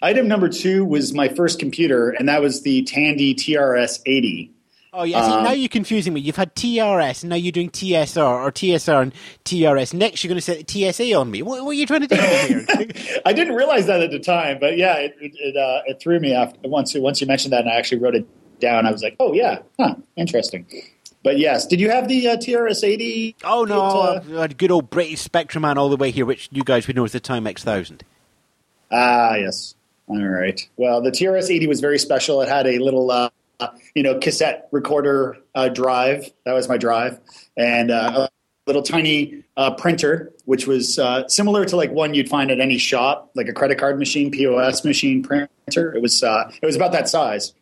Item 0.00 0.28
number 0.28 0.48
two 0.48 0.84
was 0.84 1.12
my 1.12 1.28
first 1.28 1.58
computer, 1.58 2.10
and 2.10 2.28
that 2.28 2.40
was 2.40 2.62
the 2.62 2.82
Tandy 2.84 3.34
TRS 3.34 4.00
80. 4.06 4.52
Oh 4.92 5.02
yeah, 5.04 5.26
see, 5.26 5.32
Um, 5.32 5.44
now 5.44 5.52
you're 5.52 5.68
confusing 5.68 6.14
me. 6.14 6.20
You've 6.20 6.36
had 6.36 6.54
TRS, 6.54 7.22
and 7.22 7.30
now 7.30 7.36
you're 7.36 7.52
doing 7.52 7.68
TSR 7.70 8.24
or 8.24 8.50
TSR 8.50 9.02
and 9.02 9.12
TRS. 9.44 9.92
Next, 9.92 10.22
you're 10.24 10.28
going 10.28 10.40
to 10.40 10.42
say 10.42 10.64
TSA 10.92 11.14
on 11.14 11.30
me. 11.30 11.42
What, 11.42 11.62
what 11.64 11.70
are 11.72 11.74
you 11.74 11.86
trying 11.86 12.02
to 12.02 12.06
do 12.06 12.16
here? 12.16 12.64
I 13.26 13.32
didn't 13.32 13.54
realize 13.54 13.86
that 13.86 14.00
at 14.00 14.10
the 14.10 14.18
time, 14.18 14.58
but 14.60 14.76
yeah, 14.78 14.94
it 14.94 15.14
it, 15.20 15.32
it, 15.34 15.56
uh, 15.56 15.82
it 15.86 16.00
threw 16.00 16.18
me 16.20 16.32
after 16.32 16.58
once 16.68 16.94
you 16.94 17.02
once 17.02 17.20
you 17.20 17.26
mentioned 17.26 17.52
that, 17.52 17.60
and 17.62 17.70
I 17.70 17.74
actually 17.74 17.98
wrote 17.98 18.14
it 18.14 18.26
down. 18.60 18.86
I 18.86 18.92
was 18.92 19.02
like, 19.02 19.16
oh 19.20 19.32
yeah, 19.34 19.58
huh, 19.78 19.96
interesting. 20.16 20.66
But 21.22 21.38
yes, 21.38 21.66
did 21.66 21.80
you 21.80 21.90
have 21.90 22.08
the 22.08 22.28
uh, 22.28 22.36
TRS 22.36 22.82
80? 22.84 23.36
oh 23.44 23.64
no, 23.64 23.82
Uh, 23.82 24.22
I 24.38 24.40
had 24.42 24.56
good 24.56 24.70
old 24.70 24.88
British 24.90 25.20
Spectrum 25.20 25.62
man 25.62 25.76
all 25.76 25.88
the 25.90 25.96
way 25.96 26.10
here, 26.12 26.24
which 26.24 26.48
you 26.52 26.62
guys 26.64 26.86
would 26.86 26.96
know 26.96 27.04
as 27.04 27.12
the 27.12 27.20
Timex 27.20 27.60
Thousand. 27.60 28.04
Ah, 28.90 29.34
yes. 29.34 29.74
All 30.08 30.26
right. 30.26 30.66
Well, 30.76 31.02
the 31.02 31.10
TRS 31.10 31.54
80 31.54 31.66
was 31.66 31.80
very 31.80 31.98
special. 31.98 32.40
It 32.40 32.48
had 32.48 32.66
a 32.66 32.78
little, 32.78 33.10
uh, 33.10 33.28
you 33.94 34.02
know, 34.02 34.18
cassette 34.18 34.68
recorder 34.72 35.36
uh, 35.54 35.68
drive. 35.68 36.30
That 36.46 36.54
was 36.54 36.68
my 36.68 36.78
drive, 36.78 37.20
and 37.56 37.90
uh, 37.90 38.26
a 38.26 38.30
little 38.66 38.82
tiny 38.82 39.44
uh, 39.56 39.74
printer, 39.74 40.32
which 40.46 40.66
was 40.66 40.98
uh, 40.98 41.28
similar 41.28 41.64
to 41.66 41.76
like 41.76 41.90
one 41.90 42.14
you'd 42.14 42.28
find 42.28 42.50
at 42.50 42.60
any 42.60 42.78
shop, 42.78 43.30
like 43.34 43.48
a 43.48 43.52
credit 43.52 43.78
card 43.78 43.98
machine, 43.98 44.30
POS 44.30 44.84
machine 44.84 45.22
printer. 45.22 45.94
It 45.94 46.00
was 46.00 46.22
uh, 46.22 46.50
it 46.62 46.66
was 46.66 46.76
about 46.76 46.92
that 46.92 47.08
size. 47.08 47.52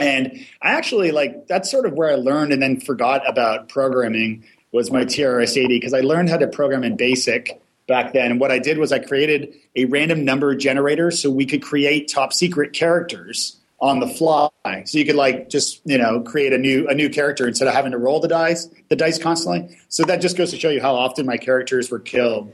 And 0.00 0.46
I 0.62 0.70
actually 0.72 1.10
like 1.10 1.46
that's 1.46 1.70
sort 1.70 1.84
of 1.84 1.92
where 1.92 2.10
I 2.10 2.14
learned 2.14 2.52
and 2.52 2.62
then 2.62 2.80
forgot 2.80 3.28
about 3.28 3.68
programming 3.68 4.44
was 4.72 4.90
my 4.90 5.04
TRS 5.04 5.62
80 5.62 5.68
because 5.68 5.92
I 5.92 6.00
learned 6.00 6.30
how 6.30 6.38
to 6.38 6.46
program 6.46 6.82
in 6.82 6.96
BASIC 6.96 7.60
back 7.86 8.12
then. 8.12 8.30
And 8.32 8.40
what 8.40 8.50
I 8.50 8.58
did 8.58 8.78
was 8.78 8.92
I 8.92 8.98
created 8.98 9.54
a 9.76 9.84
random 9.86 10.24
number 10.24 10.54
generator 10.54 11.10
so 11.10 11.30
we 11.30 11.46
could 11.46 11.62
create 11.62 12.08
top 12.08 12.32
secret 12.32 12.72
characters 12.72 13.58
on 13.80 13.98
the 13.98 14.06
fly. 14.06 14.48
So 14.84 14.96
you 14.98 15.04
could 15.04 15.16
like 15.16 15.48
just 15.48 15.80
you 15.84 15.98
know 15.98 16.20
create 16.20 16.52
a 16.52 16.58
new 16.58 16.88
a 16.88 16.94
new 16.94 17.10
character 17.10 17.46
instead 17.48 17.68
of 17.68 17.74
having 17.74 17.92
to 17.92 17.98
roll 17.98 18.20
the 18.20 18.28
dice 18.28 18.68
the 18.88 18.96
dice 18.96 19.18
constantly. 19.18 19.76
So 19.88 20.04
that 20.04 20.20
just 20.20 20.36
goes 20.36 20.50
to 20.52 20.58
show 20.58 20.70
you 20.70 20.80
how 20.80 20.94
often 20.94 21.26
my 21.26 21.36
characters 21.36 21.90
were 21.90 21.98
killed. 21.98 22.52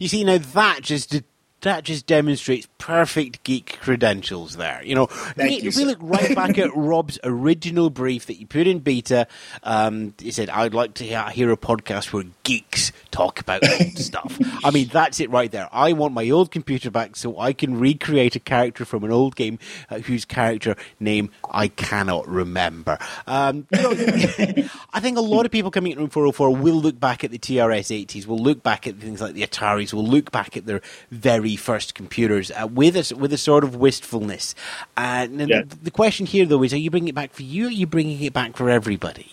You 0.00 0.08
see, 0.08 0.24
now 0.24 0.38
that 0.38 0.82
just 0.82 1.22
that 1.64 1.84
just 1.84 2.06
demonstrates 2.06 2.68
perfect 2.78 3.42
geek 3.42 3.78
credentials 3.80 4.56
there. 4.56 4.82
You 4.84 4.94
know, 4.94 5.06
Thank 5.06 5.62
you, 5.62 5.68
if 5.68 5.76
we 5.76 5.84
look 5.84 5.98
right 6.00 6.34
back 6.34 6.58
at 6.58 6.70
Rob's 6.76 7.18
original 7.24 7.90
brief 7.90 8.26
that 8.26 8.34
he 8.34 8.44
put 8.44 8.66
in 8.66 8.78
beta, 8.78 9.26
um, 9.62 10.14
he 10.18 10.30
said, 10.30 10.50
"I'd 10.50 10.74
like 10.74 10.94
to 10.94 11.04
hear, 11.04 11.50
a 11.50 11.56
podcast 11.56 12.12
where 12.12 12.24
geeks 12.42 12.92
talk 13.10 13.40
about 13.40 13.66
old 13.68 13.98
stuff." 13.98 14.38
I 14.62 14.70
mean, 14.70 14.88
that's 14.88 15.20
it 15.20 15.30
right 15.30 15.50
there. 15.50 15.68
I 15.72 15.92
want 15.94 16.14
my 16.14 16.28
old 16.30 16.50
computer 16.50 16.90
back 16.90 17.16
so 17.16 17.38
I 17.38 17.52
can 17.52 17.78
recreate 17.78 18.36
a 18.36 18.40
character 18.40 18.84
from 18.84 19.02
an 19.02 19.10
old 19.10 19.34
game 19.34 19.58
uh, 19.90 20.00
whose 20.00 20.24
character 20.24 20.76
name 21.00 21.30
I 21.50 21.68
cannot 21.68 22.28
remember. 22.28 22.98
Um, 23.26 23.66
you 23.72 23.82
know, 23.82 23.90
I 24.92 25.00
think 25.00 25.16
a 25.16 25.22
lot 25.22 25.46
of 25.46 25.52
people 25.52 25.70
coming 25.70 25.92
at 25.92 25.98
Room 25.98 26.10
404 26.10 26.54
will 26.54 26.80
look 26.80 27.00
back 27.00 27.24
at 27.24 27.30
the 27.30 27.38
TRS 27.38 28.06
80s, 28.06 28.26
will 28.26 28.38
look 28.38 28.62
back 28.62 28.86
at 28.86 28.96
things 28.96 29.20
like 29.20 29.32
the 29.34 29.42
Ataris, 29.42 29.94
will 29.94 30.06
look 30.06 30.30
back 30.30 30.56
at 30.56 30.66
their 30.66 30.82
very 31.10 31.53
first 31.56 31.94
computers 31.94 32.50
uh, 32.50 32.66
with 32.66 32.96
a, 32.96 33.16
with 33.16 33.32
a 33.32 33.38
sort 33.38 33.64
of 33.64 33.76
wistfulness. 33.76 34.54
And, 34.96 35.40
and 35.40 35.50
Yeah. 35.50 35.62
the 35.82 35.90
question 35.90 36.26
here, 36.26 36.46
though, 36.46 36.62
is 36.62 36.72
are 36.72 36.78
you 36.78 36.90
bringing 36.90 37.08
it 37.08 37.14
back 37.14 37.32
for 37.32 37.42
you 37.42 37.64
or 37.64 37.68
are 37.68 37.70
you 37.70 37.86
bringing 37.86 38.20
it 38.22 38.32
back 38.32 38.56
for 38.56 38.70
everybody? 38.70 39.32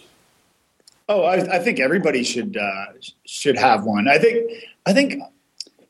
Oh, 1.10 1.24
I, 1.24 1.56
I 1.56 1.60
think 1.60 1.80
everybody 1.80 2.24
should 2.24 2.56
uh, 2.56 2.86
should 3.26 3.58
have 3.58 3.84
one. 3.84 4.08
I 4.08 4.18
think 4.18 4.50
I 4.86 4.94
think 4.94 5.22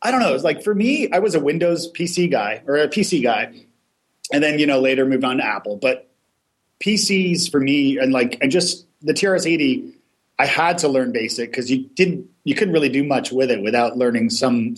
I 0.01 0.09
don't 0.09 0.19
know. 0.19 0.33
It's 0.33 0.43
like 0.43 0.63
for 0.63 0.73
me, 0.73 1.11
I 1.11 1.19
was 1.19 1.35
a 1.35 1.39
Windows 1.39 1.91
PC 1.91 2.31
guy 2.31 2.63
or 2.65 2.77
a 2.77 2.87
PC 2.87 3.21
guy, 3.21 3.53
and 4.33 4.41
then 4.43 4.57
you 4.57 4.65
know 4.65 4.79
later 4.79 5.05
moved 5.05 5.23
on 5.23 5.37
to 5.37 5.45
Apple. 5.45 5.75
But 5.77 6.09
PCs 6.79 7.51
for 7.51 7.59
me, 7.59 7.99
and 7.99 8.11
like 8.11 8.39
and 8.41 8.51
just 8.51 8.87
the 9.03 9.13
TRS-80, 9.13 9.93
I 10.39 10.45
had 10.47 10.79
to 10.79 10.87
learn 10.87 11.11
BASIC 11.11 11.51
because 11.51 11.69
you 11.69 11.87
didn't 11.95 12.27
you 12.43 12.55
couldn't 12.55 12.73
really 12.73 12.89
do 12.89 13.03
much 13.03 13.31
with 13.31 13.51
it 13.51 13.61
without 13.61 13.97
learning 13.97 14.31
some 14.31 14.75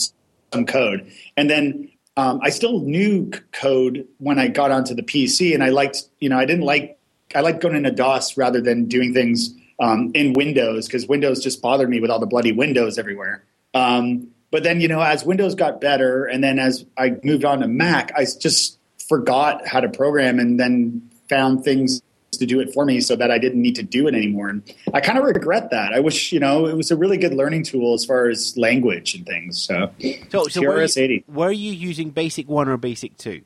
some 0.54 0.66
code. 0.66 1.12
And 1.36 1.50
then 1.50 1.90
um, 2.16 2.40
I 2.42 2.50
still 2.50 2.80
knew 2.80 3.32
code 3.52 4.08
when 4.20 4.40
I 4.40 4.48
got 4.48 4.72
onto 4.72 4.94
the 4.94 5.04
PC, 5.04 5.54
and 5.54 5.64
I 5.64 5.70
liked 5.70 6.04
you 6.20 6.30
know 6.30 6.38
I 6.38 6.46
didn't 6.46 6.66
like 6.66 6.98
I 7.36 7.42
liked 7.42 7.62
going 7.62 7.76
into 7.76 7.92
DOS 7.92 8.38
rather 8.38 8.62
than 8.62 8.86
doing 8.86 9.14
things 9.14 9.54
um, 9.80 10.12
in 10.14 10.34
Windows 10.34 10.88
because 10.88 11.08
Windows 11.08 11.44
just 11.44 11.62
bothered 11.62 11.90
me 11.90 12.00
with 12.00 12.10
all 12.10 12.20
the 12.20 12.28
bloody 12.28 12.52
windows 12.52 12.98
everywhere. 12.98 13.44
Um, 13.74 14.30
but 14.52 14.64
then, 14.64 14.82
you 14.82 14.88
know, 14.88 15.02
as 15.02 15.26
Windows 15.26 15.56
got 15.56 15.82
better, 15.82 16.26
and 16.26 16.44
then 16.44 16.60
as 16.60 16.86
I 16.96 17.16
moved 17.24 17.44
on 17.44 17.62
to 17.62 17.68
Mac, 17.68 18.12
I 18.16 18.26
just 18.40 18.78
forgot 19.08 19.68
how 19.68 19.80
to 19.80 19.90
program, 19.90 20.40
and 20.40 20.60
then 20.60 21.10
found 21.28 21.64
things 21.64 22.02
to 22.44 22.56
do 22.56 22.60
it 22.60 22.74
for 22.74 22.86
me 22.86 23.02
so 23.02 23.16
that 23.16 23.32
I 23.32 23.38
didn't 23.38 23.62
need 23.62 23.76
to 23.76 23.84
do 23.84 24.08
it 24.08 24.16
anymore. 24.16 24.50
And 24.50 24.76
I 24.94 25.02
kind 25.02 25.18
of 25.18 25.24
regret 25.24 25.72
that. 25.72 25.94
I 25.94 26.00
wish, 26.00 26.32
you 26.32 26.40
know, 26.40 26.66
it 26.66 26.76
was 26.76 26.92
a 26.92 26.96
really 26.96 27.18
good 27.18 27.34
learning 27.34 27.64
tool 27.64 27.94
as 27.94 28.06
far 28.06 28.28
as 28.30 28.56
language 28.58 29.16
and 29.16 29.26
things. 29.26 29.62
So, 29.62 29.92
so, 30.30 30.48
so 30.48 30.62
were, 30.62 30.84
you, 30.84 31.24
were 31.28 31.52
you 31.52 31.72
using 31.72 32.10
Basic 32.10 32.48
1 32.48 32.68
or 32.68 32.78
Basic 32.78 33.18
2? 33.18 33.42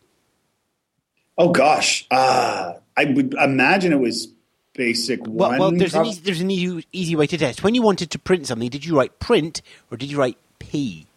Oh, 1.38 1.50
gosh. 1.50 2.08
Uh, 2.10 2.74
I 2.96 3.06
would 3.06 3.34
imagine 3.36 3.94
it 3.94 4.00
was 4.00 4.28
basic 4.74 5.22
well, 5.26 5.50
one. 5.50 5.60
Well, 5.60 5.72
there's 5.72 5.94
an, 5.94 6.06
easy, 6.06 6.22
there's 6.22 6.42
an 6.42 6.50
easy, 6.50 6.86
easy 6.92 7.16
way 7.16 7.28
to 7.28 7.38
test. 7.38 7.64
When 7.64 7.76
you 7.76 7.82
wanted 7.82 8.12
to 8.12 8.20
print 8.20 8.48
something, 8.48 8.70
did 8.70 8.86
you 8.86 8.98
write 8.98 9.20
print 9.20 9.62
or 9.92 9.98
did 9.98 10.10
you 10.10 10.18
write 10.18 10.38
P? 10.60 11.08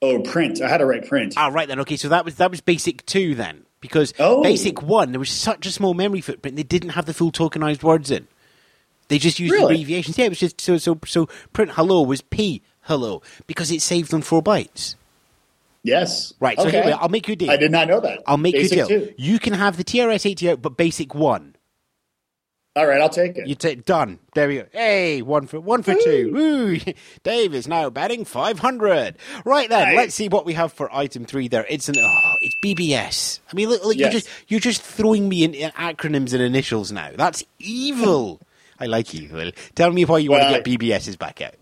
Oh, 0.00 0.20
print. 0.20 0.60
I 0.62 0.68
had 0.68 0.78
to 0.78 0.86
write 0.86 1.06
print. 1.08 1.34
Ah, 1.36 1.48
right 1.48 1.66
then. 1.66 1.80
Okay, 1.80 1.96
so 1.96 2.08
that 2.08 2.24
was 2.24 2.36
that 2.36 2.50
was 2.50 2.60
basic 2.60 3.04
two 3.04 3.34
then, 3.34 3.64
because 3.80 4.14
oh. 4.18 4.42
basic 4.42 4.82
one 4.82 5.12
there 5.12 5.18
was 5.18 5.30
such 5.30 5.66
a 5.66 5.70
small 5.70 5.94
memory 5.94 6.20
footprint 6.20 6.56
they 6.56 6.62
didn't 6.62 6.90
have 6.90 7.06
the 7.06 7.14
full 7.14 7.32
tokenized 7.32 7.82
words 7.82 8.10
in. 8.10 8.26
They 9.08 9.18
just 9.18 9.38
used 9.38 9.52
really? 9.52 9.74
abbreviations. 9.74 10.18
Yeah, 10.18 10.26
it 10.26 10.30
was 10.30 10.40
just 10.40 10.60
so 10.60 10.76
so 10.76 10.98
so. 11.06 11.28
Print 11.52 11.72
hello 11.72 12.02
was 12.02 12.20
P 12.20 12.62
hello 12.82 13.22
because 13.46 13.70
it 13.70 13.82
saved 13.82 14.12
on 14.12 14.22
four 14.22 14.42
bytes. 14.42 14.96
Yes. 15.82 16.34
Right. 16.40 16.58
So 16.58 16.66
okay. 16.68 16.92
I'll 16.92 17.08
make 17.08 17.28
you 17.28 17.32
a 17.32 17.36
deal. 17.36 17.50
I 17.50 17.56
did 17.56 17.70
not 17.70 17.88
know 17.88 18.00
that. 18.00 18.22
I'll 18.26 18.36
make 18.36 18.54
basic 18.54 18.78
you 18.78 18.84
a 18.84 18.88
deal. 18.88 19.06
Two. 19.06 19.14
You 19.16 19.38
can 19.38 19.54
have 19.54 19.76
the 19.76 19.84
TRS-80 19.84 20.52
out, 20.52 20.62
but 20.62 20.76
basic 20.76 21.14
one. 21.14 21.54
All 22.78 22.86
right, 22.86 23.00
I'll 23.00 23.08
take 23.08 23.36
it. 23.36 23.48
You 23.48 23.56
take 23.56 23.84
done. 23.84 24.20
There 24.34 24.46
we 24.46 24.58
go. 24.58 24.66
Hey, 24.72 25.20
one 25.20 25.48
for 25.48 25.58
one 25.58 25.82
for 25.82 25.94
Woo. 25.94 26.00
two. 26.04 26.32
Woo. 26.32 26.92
Dave 27.24 27.52
is 27.52 27.66
now 27.66 27.90
batting 27.90 28.24
five 28.24 28.60
hundred. 28.60 29.16
Right 29.44 29.68
then, 29.68 29.96
let's 29.96 30.14
see 30.14 30.28
what 30.28 30.46
we 30.46 30.52
have 30.52 30.72
for 30.72 30.88
item 30.94 31.24
three. 31.24 31.48
There, 31.48 31.66
it's 31.68 31.88
an 31.88 31.96
oh, 31.98 32.36
it's 32.40 32.54
BBS. 32.64 33.40
I 33.50 33.56
mean, 33.56 33.68
look, 33.68 33.84
look 33.84 33.96
yes. 33.96 34.12
you're 34.12 34.20
just 34.20 34.28
you're 34.46 34.60
just 34.60 34.80
throwing 34.80 35.28
me 35.28 35.42
in, 35.42 35.54
in, 35.54 35.72
acronyms 35.72 36.32
and 36.32 36.40
initials 36.40 36.92
now. 36.92 37.10
That's 37.16 37.42
evil. 37.58 38.40
I 38.78 38.86
like 38.86 39.12
you. 39.12 39.50
Tell 39.74 39.90
me 39.90 40.04
why 40.04 40.18
you 40.18 40.30
well, 40.30 40.40
want 40.40 40.64
to 40.64 40.70
get 40.70 40.80
BBSs 40.80 41.18
back 41.18 41.40
out. 41.40 41.54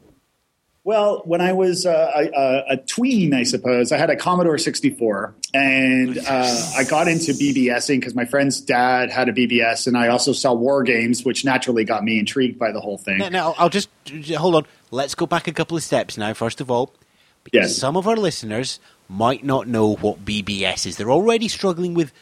Well, 0.87 1.23
when 1.25 1.41
I 1.41 1.53
was 1.53 1.85
uh, 1.85 2.13
a, 2.15 2.75
a, 2.75 2.77
tween, 2.77 3.35
I 3.35 3.43
suppose, 3.43 3.91
I 3.91 3.97
had 3.97 4.09
a 4.09 4.15
Commodore 4.15 4.57
64 4.57 5.35
and 5.53 6.17
uh, 6.17 6.71
I 6.77 6.85
got 6.85 7.09
into 7.09 7.33
BBSing 7.33 7.99
because 7.99 8.15
my 8.15 8.25
friend's 8.25 8.61
dad 8.61 9.11
had 9.11 9.29
a 9.29 9.33
BBS 9.33 9.89
and 9.89 9.97
I 9.97 10.07
also 10.07 10.33
saw 10.33 10.55
war 10.55 10.85
games, 10.85 11.25
which 11.25 11.45
naturally 11.45 11.83
got 11.83 12.05
me 12.05 12.21
intrigued 12.21 12.57
by 12.57 12.71
the 12.71 12.81
whole 12.81 12.99
thing. 12.99 13.19
Now, 13.19 13.31
now 13.31 13.55
I'll 13.59 13.69
just 13.69 13.89
hold 14.37 14.55
on. 14.55 14.67
Let's 14.93 15.17
go 15.17 15.27
back 15.27 15.49
a 15.49 15.53
couple 15.53 15.77
of 15.77 15.83
steps 15.83 16.17
now, 16.17 16.33
first 16.35 16.61
of 16.61 16.71
all. 16.71 16.95
Because 17.43 17.71
yes. 17.71 17.77
some 17.77 17.97
of 17.97 18.07
our 18.07 18.17
listeners 18.17 18.79
might 19.09 19.45
not 19.45 19.67
know 19.67 19.97
what 19.97 20.25
BBS 20.25 20.87
is. 20.87 20.97
They're 20.99 21.11
already 21.11 21.49
struggling 21.49 21.95
with 21.95 22.13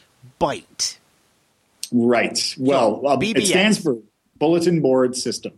byte. 0.41 0.97
Right. 1.91 2.55
Well, 2.57 2.99
so, 3.03 3.17
BBS. 3.17 3.37
it 3.37 3.45
stands 3.45 3.77
for 3.77 3.99
Bulletin 4.39 4.81
Board 4.81 5.15
System. 5.15 5.53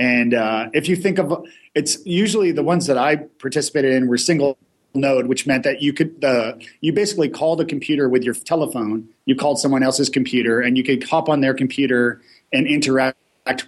And 0.00 0.32
uh, 0.32 0.70
if 0.72 0.88
you 0.88 0.96
think 0.96 1.18
of 1.18 1.44
it's 1.74 2.04
usually 2.06 2.52
the 2.52 2.62
ones 2.62 2.86
that 2.86 2.96
I 2.96 3.16
participated 3.16 3.92
in 3.92 4.08
were 4.08 4.16
single 4.16 4.56
node, 4.94 5.26
which 5.26 5.46
meant 5.46 5.62
that 5.64 5.82
you 5.82 5.92
could 5.92 6.24
uh, 6.24 6.54
you 6.80 6.94
basically 6.94 7.28
called 7.28 7.60
a 7.60 7.66
computer 7.66 8.08
with 8.08 8.24
your 8.24 8.32
telephone. 8.32 9.06
You 9.26 9.36
called 9.36 9.58
someone 9.58 9.82
else's 9.82 10.08
computer, 10.08 10.58
and 10.58 10.78
you 10.78 10.82
could 10.82 11.04
hop 11.04 11.28
on 11.28 11.42
their 11.42 11.52
computer 11.52 12.22
and 12.50 12.66
interact 12.66 13.18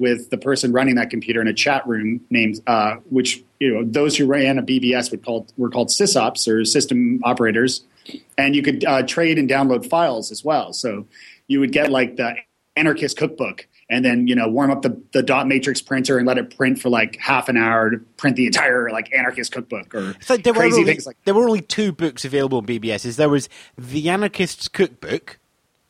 with 0.01 0.31
the 0.31 0.39
person 0.39 0.73
running 0.73 0.95
that 0.95 1.11
computer 1.11 1.41
in 1.43 1.49
a 1.49 1.53
chat 1.53 1.87
room 1.87 2.23
named 2.31 2.61
uh, 2.67 2.95
which 3.11 3.45
you 3.61 3.71
know 3.75 3.85
those 3.85 4.17
who 4.17 4.25
ran 4.25 4.59
a 4.59 4.63
BBS 4.63 5.11
would 5.11 5.23
call 5.23 5.47
were 5.59 5.69
called 5.69 5.89
sysops 5.89 6.49
or 6.49 6.65
system 6.65 7.21
operators, 7.25 7.85
and 8.39 8.57
you 8.57 8.63
could 8.63 8.87
uh, 8.87 9.03
trade 9.03 9.39
and 9.39 9.51
download 9.51 9.87
files 9.87 10.33
as 10.33 10.43
well. 10.43 10.73
So 10.73 11.07
you 11.47 11.61
would 11.61 11.73
get 11.73 11.91
like 11.91 12.17
the 12.17 12.37
anarchist 12.75 13.19
cookbook 13.19 13.67
and 13.93 14.05
then 14.05 14.27
you 14.27 14.35
know 14.35 14.49
warm 14.49 14.71
up 14.71 14.83
the, 14.83 15.01
the 15.13 15.23
dot 15.23 15.47
matrix 15.47 15.81
printer 15.81 16.19
and 16.19 16.27
let 16.27 16.39
it 16.39 16.57
print 16.57 16.81
for 16.81 16.89
like 16.89 17.17
half 17.19 17.49
an 17.49 17.57
hour 17.57 17.91
to 17.91 17.99
print 18.17 18.37
the 18.37 18.47
entire 18.47 18.91
like 18.91 19.13
anarchist 19.13 19.53
cookbook 19.53 19.95
or 19.95 20.17
so 20.21 20.37
there 20.37 20.55
crazy 20.55 20.81
only, 20.81 20.93
things 20.93 21.07
like 21.07 21.17
there 21.25 21.35
were 21.35 21.47
only 21.47 21.61
two 21.61 21.93
books 21.93 22.25
available 22.25 22.59
in 22.59 22.67
BBSs. 22.67 23.17
There 23.17 23.29
was 23.29 23.49
the 23.77 24.09
anarchist's 24.09 24.67
cookbook. 24.67 25.39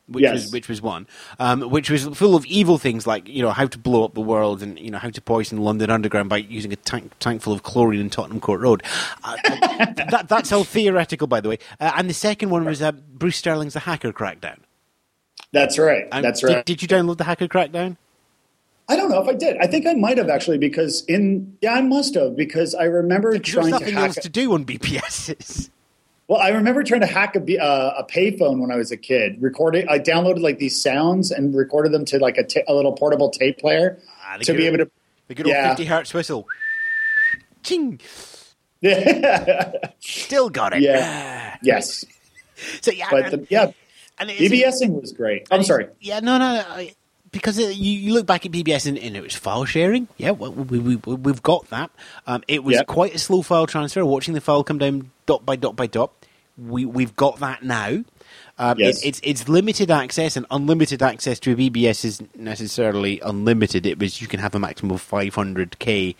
Which 0.05 0.23
yes. 0.23 0.33
was 0.33 0.51
which 0.51 0.67
was 0.67 0.81
one, 0.81 1.07
um, 1.39 1.61
which 1.61 1.89
was 1.89 2.03
full 2.07 2.35
of 2.35 2.45
evil 2.45 2.77
things 2.77 3.07
like 3.07 3.25
you 3.29 3.41
know 3.41 3.51
how 3.51 3.67
to 3.67 3.77
blow 3.77 4.03
up 4.03 4.13
the 4.13 4.21
world 4.21 4.61
and 4.61 4.77
you 4.77 4.91
know 4.91 4.97
how 4.97 5.09
to 5.09 5.21
poison 5.21 5.59
London 5.59 5.89
Underground 5.89 6.27
by 6.27 6.37
using 6.37 6.73
a 6.73 6.75
tank 6.75 7.13
tank 7.19 7.41
full 7.41 7.53
of 7.53 7.63
chlorine 7.63 8.01
in 8.01 8.09
Tottenham 8.09 8.41
Court 8.41 8.59
Road. 8.59 8.83
Uh, 9.23 9.37
that, 10.11 10.25
that's 10.27 10.51
all 10.51 10.65
theoretical, 10.65 11.25
by 11.25 11.39
the 11.39 11.47
way. 11.47 11.57
Uh, 11.79 11.93
and 11.95 12.09
the 12.09 12.13
second 12.13 12.49
one 12.49 12.65
was 12.65 12.81
uh, 12.81 12.91
Bruce 12.91 13.37
Sterling's 13.37 13.75
The 13.75 13.79
Hacker 13.79 14.11
Crackdown. 14.11 14.57
That's 15.53 15.77
right. 15.77 16.09
That's 16.11 16.43
right. 16.43 16.65
Did, 16.65 16.79
did, 16.79 16.81
you 16.81 16.87
download 16.87 17.17
the 17.17 17.23
Hacker 17.23 17.47
Crackdown? 17.47 17.95
I 18.89 18.97
don't 18.97 19.09
know 19.09 19.21
if 19.21 19.29
I 19.29 19.33
did. 19.33 19.55
I 19.57 19.67
think 19.67 19.87
I 19.87 19.93
might 19.93 20.17
have 20.17 20.27
actually 20.27 20.57
because 20.57 21.05
in 21.05 21.57
yeah 21.61 21.73
I 21.73 21.81
must 21.81 22.15
have 22.15 22.35
because 22.35 22.75
I 22.75 22.83
remember 22.83 23.37
trying 23.39 23.69
nothing 23.69 23.93
to 23.93 23.93
hack 23.93 24.07
else 24.07 24.15
to 24.17 24.29
do 24.29 24.53
on 24.53 24.65
BBSs. 24.65 25.69
Well, 26.29 26.39
I 26.39 26.49
remember 26.49 26.83
trying 26.83 27.01
to 27.01 27.05
hack 27.05 27.35
a, 27.35 27.57
uh, 27.61 27.95
a 27.97 28.05
payphone 28.05 28.59
when 28.59 28.71
I 28.71 28.77
was 28.77 28.93
a 28.93 28.97
kid. 28.97 29.41
Recorded, 29.41 29.87
I 29.89 29.99
downloaded 29.99 30.41
like 30.41 30.57
these 30.57 30.81
sounds 30.81 31.31
and 31.31 31.53
recorded 31.53 31.91
them 31.91 32.05
to 32.05 32.17
like 32.17 32.37
a, 32.37 32.45
a 32.65 32.73
little 32.73 32.93
portable 32.93 33.29
tape 33.29 33.59
player 33.59 33.99
ah, 34.25 34.37
to 34.37 34.53
be 34.53 34.65
able 34.65 34.77
to. 34.77 34.91
The 35.27 35.35
good 35.35 35.47
old 35.47 35.53
yeah. 35.53 35.67
fifty 35.67 35.83
hertz 35.83 36.13
whistle. 36.13 36.47
Ching. 37.61 37.99
Yeah. 38.79 39.73
Still 39.99 40.49
got 40.49 40.73
it. 40.73 40.81
Yeah. 40.81 41.57
yes. 41.61 42.05
So 42.81 42.91
yeah, 42.91 43.07
but 43.11 43.31
the, 43.31 43.47
yeah, 43.49 43.71
and 44.19 44.29
BBSing 44.29 44.99
was 44.99 45.11
great. 45.11 45.47
I'm 45.51 45.63
sorry. 45.63 45.87
Yeah, 45.99 46.19
no, 46.19 46.37
no, 46.37 46.55
no 46.55 46.87
because 47.33 47.57
it, 47.57 47.75
you, 47.75 47.99
you, 47.99 48.13
look 48.13 48.25
back 48.25 48.45
at 48.45 48.51
BBS 48.51 48.85
and, 48.87 48.97
and, 48.97 49.17
it 49.17 49.21
was 49.21 49.35
file 49.35 49.65
sharing. 49.65 50.07
Yeah, 50.17 50.31
well, 50.31 50.53
we, 50.53 50.79
we, 50.79 50.95
we, 50.95 51.31
have 51.31 51.43
got 51.43 51.67
that. 51.71 51.91
Um, 52.25 52.43
it 52.47 52.63
was 52.63 52.75
yep. 52.75 52.87
quite 52.87 53.13
a 53.13 53.19
slow 53.19 53.41
file 53.41 53.67
transfer. 53.67 54.05
Watching 54.05 54.35
the 54.35 54.41
file 54.41 54.63
come 54.63 54.77
down 54.77 55.11
dot 55.25 55.45
by 55.45 55.57
dot 55.57 55.75
by 55.75 55.87
dot. 55.87 56.13
We 56.57 56.85
we've 56.85 57.15
got 57.15 57.39
that 57.39 57.63
now. 57.63 58.03
Um, 58.59 58.77
yes. 58.77 59.01
It, 59.01 59.07
it's 59.07 59.21
it's 59.23 59.49
limited 59.49 59.89
access 59.89 60.37
and 60.37 60.45
unlimited 60.51 61.01
access 61.01 61.39
to 61.41 61.53
a 61.53 61.55
BBS 61.55 62.05
is 62.05 62.21
necessarily 62.35 63.19
unlimited. 63.21 63.85
It 63.87 63.99
was 63.99 64.21
you 64.21 64.27
can 64.27 64.39
have 64.39 64.53
a 64.53 64.59
maximum 64.59 64.91
of 64.91 65.01
500k 65.01 66.15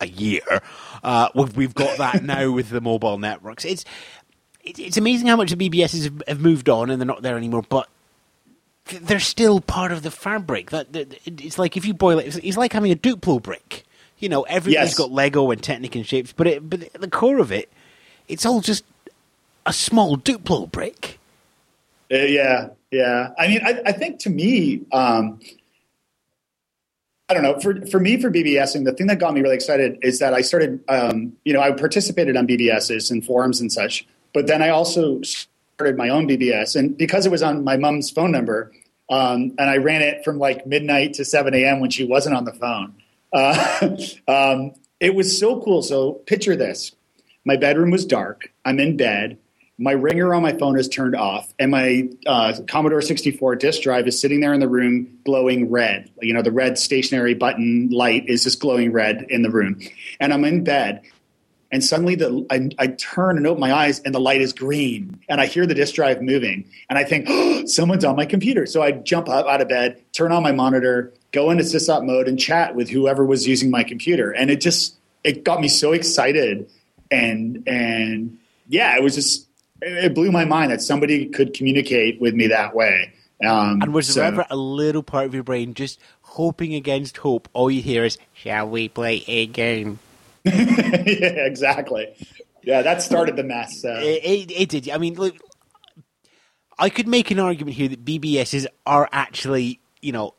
a 0.00 0.06
year. 0.06 0.42
Uh, 1.02 1.28
we've, 1.34 1.56
we've 1.56 1.74
got 1.74 1.98
that 1.98 2.22
now 2.22 2.52
with 2.52 2.70
the 2.70 2.80
mobile 2.80 3.18
networks. 3.18 3.64
It's 3.64 3.84
it's 4.66 4.96
amazing 4.96 5.28
how 5.28 5.36
much 5.36 5.50
the 5.50 5.70
BBSs 5.70 6.26
have 6.28 6.40
moved 6.40 6.68
on 6.68 6.90
and 6.90 7.00
they're 7.00 7.06
not 7.06 7.22
there 7.22 7.36
anymore. 7.36 7.62
But 7.68 7.88
they're 8.86 9.20
still 9.20 9.60
part 9.60 9.92
of 9.92 10.02
the 10.02 10.10
fabric. 10.10 10.70
That, 10.70 10.88
it's 11.24 11.58
like 11.58 11.76
if 11.76 11.84
you 11.84 11.94
boil 11.94 12.18
it, 12.18 12.36
it's, 12.44 12.56
like 12.56 12.72
having 12.72 12.92
a 12.92 12.96
Duplo 12.96 13.42
brick. 13.42 13.84
You 14.18 14.28
know, 14.28 14.42
everything's 14.42 14.90
yes. 14.90 14.98
got 14.98 15.10
Lego 15.10 15.50
and 15.50 15.62
Technic 15.62 15.94
and 15.94 16.06
shapes, 16.06 16.32
but 16.32 16.46
it, 16.46 16.68
but 16.68 16.82
at 16.82 17.00
the 17.00 17.08
core 17.08 17.38
of 17.38 17.52
it, 17.52 17.70
it's 18.28 18.46
all 18.46 18.60
just 18.60 18.84
a 19.66 19.72
small 19.72 20.16
Duplo 20.16 20.70
brick. 20.70 21.18
Uh, 22.10 22.16
yeah, 22.18 22.68
yeah. 22.90 23.32
I 23.38 23.48
mean, 23.48 23.60
I, 23.64 23.82
I 23.86 23.92
think 23.92 24.20
to 24.20 24.30
me, 24.30 24.82
um, 24.90 25.40
I 27.28 27.34
don't 27.34 27.42
know. 27.42 27.58
For 27.60 27.84
for 27.86 28.00
me, 28.00 28.20
for 28.20 28.30
BBSing, 28.30 28.84
the 28.84 28.92
thing 28.92 29.08
that 29.08 29.18
got 29.18 29.34
me 29.34 29.42
really 29.42 29.56
excited 29.56 29.98
is 30.02 30.20
that 30.20 30.32
I 30.32 30.40
started. 30.40 30.82
Um, 30.88 31.32
you 31.44 31.52
know, 31.52 31.60
I 31.60 31.72
participated 31.72 32.36
on 32.36 32.46
BBSs 32.46 33.10
and 33.10 33.24
forums 33.24 33.60
and 33.60 33.70
such, 33.70 34.06
but 34.36 34.46
then 34.46 34.60
I 34.60 34.68
also 34.68 35.22
started 35.22 35.96
my 35.96 36.10
own 36.10 36.28
BBS, 36.28 36.76
and 36.76 36.94
because 36.94 37.24
it 37.24 37.30
was 37.30 37.42
on 37.42 37.64
my 37.64 37.78
mom's 37.78 38.10
phone 38.10 38.30
number, 38.30 38.70
um, 39.08 39.54
and 39.56 39.70
I 39.70 39.78
ran 39.78 40.02
it 40.02 40.26
from 40.26 40.38
like 40.38 40.66
midnight 40.66 41.14
to 41.14 41.24
7 41.24 41.54
a.m. 41.54 41.80
when 41.80 41.88
she 41.88 42.04
wasn't 42.04 42.36
on 42.36 42.44
the 42.44 42.52
phone. 42.52 42.94
Uh, 43.32 43.96
um, 44.28 44.72
it 45.00 45.14
was 45.14 45.38
so 45.38 45.62
cool. 45.62 45.80
So 45.80 46.12
picture 46.26 46.54
this: 46.54 46.92
my 47.46 47.56
bedroom 47.56 47.90
was 47.90 48.04
dark. 48.04 48.52
I'm 48.66 48.78
in 48.78 48.98
bed, 48.98 49.38
my 49.78 49.92
ringer 49.92 50.34
on 50.34 50.42
my 50.42 50.52
phone 50.52 50.78
is 50.78 50.88
turned 50.88 51.14
off, 51.14 51.52
and 51.58 51.70
my 51.70 52.08
uh, 52.26 52.54
Commodore 52.66 53.02
64 53.02 53.56
disk 53.56 53.82
drive 53.82 54.06
is 54.06 54.18
sitting 54.18 54.40
there 54.40 54.54
in 54.54 54.60
the 54.60 54.68
room 54.68 55.18
glowing 55.24 55.70
red. 55.70 56.10
You 56.22 56.32
know, 56.32 56.42
the 56.42 56.52
red 56.52 56.78
stationary 56.78 57.34
button 57.34 57.90
light 57.90 58.26
is 58.26 58.44
just 58.44 58.60
glowing 58.60 58.92
red 58.92 59.26
in 59.28 59.42
the 59.42 59.50
room. 59.50 59.80
And 60.18 60.32
I'm 60.32 60.44
in 60.44 60.64
bed, 60.64 61.02
and 61.70 61.82
suddenly 61.82 62.14
the, 62.14 62.46
I, 62.50 62.70
I, 62.78 62.86
turn 62.88 63.36
and 63.36 63.46
open 63.46 63.60
my 63.60 63.72
eyes, 63.72 64.00
and 64.00 64.14
the 64.14 64.20
light 64.20 64.40
is 64.40 64.52
green, 64.52 65.20
and 65.28 65.40
I 65.40 65.46
hear 65.46 65.66
the 65.66 65.74
disk 65.74 65.94
drive 65.94 66.22
moving, 66.22 66.68
and 66.88 66.98
I 66.98 67.04
think, 67.04 67.26
oh, 67.28 67.64
someone's 67.66 68.04
on 68.04 68.16
my 68.16 68.26
computer. 68.26 68.66
So 68.66 68.82
I 68.82 68.92
jump 68.92 69.28
up 69.28 69.46
out 69.46 69.60
of 69.60 69.68
bed, 69.68 70.00
turn 70.12 70.32
on 70.32 70.42
my 70.42 70.52
monitor, 70.52 71.12
go 71.32 71.50
into 71.50 71.64
sysop 71.64 72.04
mode, 72.04 72.28
and 72.28 72.38
chat 72.38 72.74
with 72.74 72.88
whoever 72.88 73.24
was 73.24 73.46
using 73.46 73.70
my 73.70 73.82
computer. 73.82 74.30
And 74.30 74.50
it 74.50 74.60
just 74.60 74.96
it 75.24 75.44
got 75.44 75.60
me 75.60 75.68
so 75.68 75.92
excited, 75.92 76.70
and 77.10 77.62
and 77.66 78.38
yeah, 78.68 78.96
it 78.96 79.02
was 79.02 79.14
just 79.14 79.46
it 79.82 80.14
blew 80.14 80.30
my 80.30 80.44
mind 80.44 80.70
that 80.70 80.82
somebody 80.82 81.26
could 81.26 81.52
communicate 81.52 82.20
with 82.20 82.34
me 82.34 82.46
that 82.48 82.74
way. 82.74 83.12
Um, 83.44 83.82
and 83.82 83.92
was 83.92 84.14
there 84.14 84.24
so, 84.24 84.26
ever 84.26 84.46
a 84.48 84.56
little 84.56 85.02
part 85.02 85.26
of 85.26 85.34
your 85.34 85.42
brain 85.42 85.74
just 85.74 86.00
hoping 86.22 86.74
against 86.74 87.18
hope? 87.18 87.48
All 87.52 87.70
you 87.70 87.82
hear 87.82 88.04
is, 88.04 88.18
"Shall 88.32 88.68
we 88.68 88.88
play 88.88 89.24
a 89.26 89.46
game?" 89.46 89.98
Yeah, 90.46 90.52
exactly. 91.46 92.14
Yeah, 92.62 92.82
that 92.82 93.02
started 93.02 93.36
the 93.36 93.44
mess. 93.44 93.84
Uh, 93.84 94.00
it, 94.02 94.50
it, 94.50 94.50
it, 94.50 94.68
did. 94.68 94.90
I 94.90 94.98
mean, 94.98 95.14
look, 95.14 95.36
I 96.78 96.90
could 96.90 97.06
make 97.06 97.30
an 97.30 97.38
argument 97.38 97.76
here 97.76 97.88
that 97.88 98.04
BBSs 98.04 98.66
are 98.84 99.08
actually, 99.12 99.80
you 100.02 100.12
know, 100.12 100.34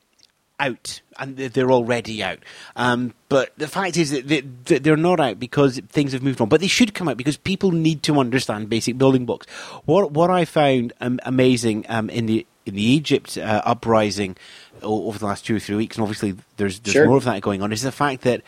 out 0.59 1.01
and 1.19 1.37
they're 1.37 1.71
already 1.71 2.23
out. 2.23 2.39
Um, 2.75 3.13
but 3.29 3.53
the 3.57 3.67
fact 3.67 3.97
is 3.97 4.11
that 4.11 4.83
they're 4.83 4.97
not 4.97 5.19
out 5.19 5.39
because 5.39 5.79
things 5.89 6.13
have 6.13 6.23
moved 6.23 6.41
on. 6.41 6.49
But 6.49 6.61
they 6.61 6.67
should 6.67 6.93
come 6.93 7.07
out 7.07 7.17
because 7.17 7.37
people 7.37 7.71
need 7.71 8.03
to 8.03 8.19
understand 8.19 8.69
basic 8.69 8.97
building 8.97 9.25
blocks. 9.25 9.47
What 9.85 10.11
what 10.11 10.29
I 10.29 10.45
found 10.45 10.93
um, 10.99 11.19
amazing 11.23 11.85
um, 11.89 12.09
in 12.09 12.25
the 12.25 12.45
in 12.65 12.75
the 12.75 12.83
Egypt 12.83 13.37
uh, 13.37 13.61
uprising 13.65 14.35
over 14.81 15.17
the 15.17 15.25
last 15.25 15.45
two 15.45 15.55
or 15.55 15.59
three 15.59 15.75
weeks, 15.75 15.95
and 15.97 16.03
obviously 16.03 16.35
there's 16.57 16.79
there's 16.79 16.93
sure. 16.93 17.07
more 17.07 17.17
of 17.17 17.23
that 17.23 17.41
going 17.41 17.61
on, 17.61 17.71
is 17.71 17.81
the 17.81 17.91
fact 17.91 18.23
that 18.23 18.41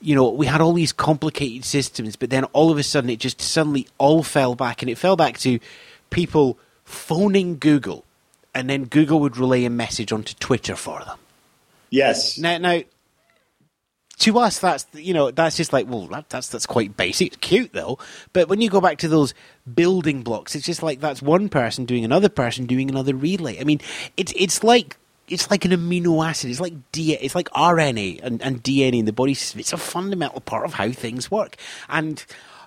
you 0.00 0.14
know, 0.14 0.28
we 0.30 0.46
had 0.46 0.60
all 0.60 0.72
these 0.72 0.92
complicated 0.92 1.64
systems, 1.64 2.16
but 2.16 2.30
then 2.30 2.44
all 2.44 2.70
of 2.70 2.78
a 2.78 2.82
sudden 2.82 3.10
it 3.10 3.18
just 3.18 3.40
suddenly 3.40 3.86
all 3.98 4.22
fell 4.22 4.54
back, 4.54 4.82
and 4.82 4.90
it 4.90 4.98
fell 4.98 5.16
back 5.16 5.38
to 5.38 5.58
people 6.10 6.58
phoning 6.84 7.58
Google, 7.58 8.04
and 8.54 8.68
then 8.68 8.84
Google 8.84 9.20
would 9.20 9.36
relay 9.36 9.64
a 9.64 9.70
message 9.70 10.12
onto 10.12 10.34
Twitter 10.34 10.76
for 10.76 11.00
them. 11.04 11.18
Yes. 11.90 12.38
Now, 12.38 12.58
now, 12.58 12.82
to 14.18 14.38
us, 14.38 14.58
that's 14.58 14.86
you 14.94 15.14
know 15.14 15.30
that's 15.30 15.56
just 15.56 15.72
like 15.72 15.86
well, 15.86 16.06
that, 16.08 16.28
that's 16.28 16.48
that's 16.48 16.66
quite 16.66 16.96
basic, 16.96 17.28
it's 17.28 17.36
cute 17.36 17.72
though. 17.72 17.98
But 18.32 18.48
when 18.48 18.60
you 18.60 18.68
go 18.68 18.80
back 18.80 18.98
to 18.98 19.08
those 19.08 19.32
building 19.72 20.22
blocks, 20.22 20.54
it's 20.54 20.66
just 20.66 20.82
like 20.82 21.00
that's 21.00 21.22
one 21.22 21.48
person 21.48 21.84
doing 21.84 22.04
another 22.04 22.28
person 22.28 22.66
doing 22.66 22.90
another 22.90 23.14
relay. 23.14 23.60
I 23.60 23.64
mean, 23.64 23.80
it's 24.16 24.32
it's 24.36 24.64
like 24.64 24.96
it's 25.30 25.50
like 25.50 25.64
an 25.64 25.72
amino 25.72 26.26
acid. 26.26 26.50
It's 26.50 26.60
like 26.60 26.74
D. 26.92 27.14
It's 27.14 27.34
like 27.34 27.48
RNA 27.50 28.20
and, 28.22 28.42
and 28.42 28.62
DNA 28.62 29.00
in 29.00 29.04
the 29.04 29.12
body. 29.12 29.32
It's 29.32 29.72
a 29.72 29.76
fundamental 29.76 30.40
part 30.40 30.64
of 30.64 30.74
how 30.74 30.90
things 30.90 31.30
work. 31.30 31.56
And 31.88 32.24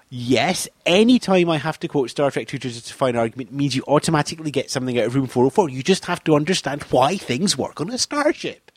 yes, 0.10 0.68
anytime 0.86 1.50
I 1.50 1.58
have 1.58 1.80
to 1.80 1.88
quote 1.88 2.10
Star 2.10 2.32
Trek 2.32 2.48
to 2.50 2.58
justify 2.60 3.10
an 3.10 3.15
argument 3.15 3.51
means 3.51 3.75
you 3.75 3.84
automatically 3.88 4.51
get 4.51 4.70
something 4.70 4.98
out 5.00 5.06
of 5.08 5.15
Room 5.15 5.27
404. 5.27 5.70
You 5.70 5.84
just 5.84 6.06
have 6.06 6.24
to 6.25 6.36
understand 6.36 6.84
why 6.84 7.18
things 7.18 7.58
work 7.58 7.82
on 7.82 7.89
a 7.89 7.98
starship. 7.98 8.72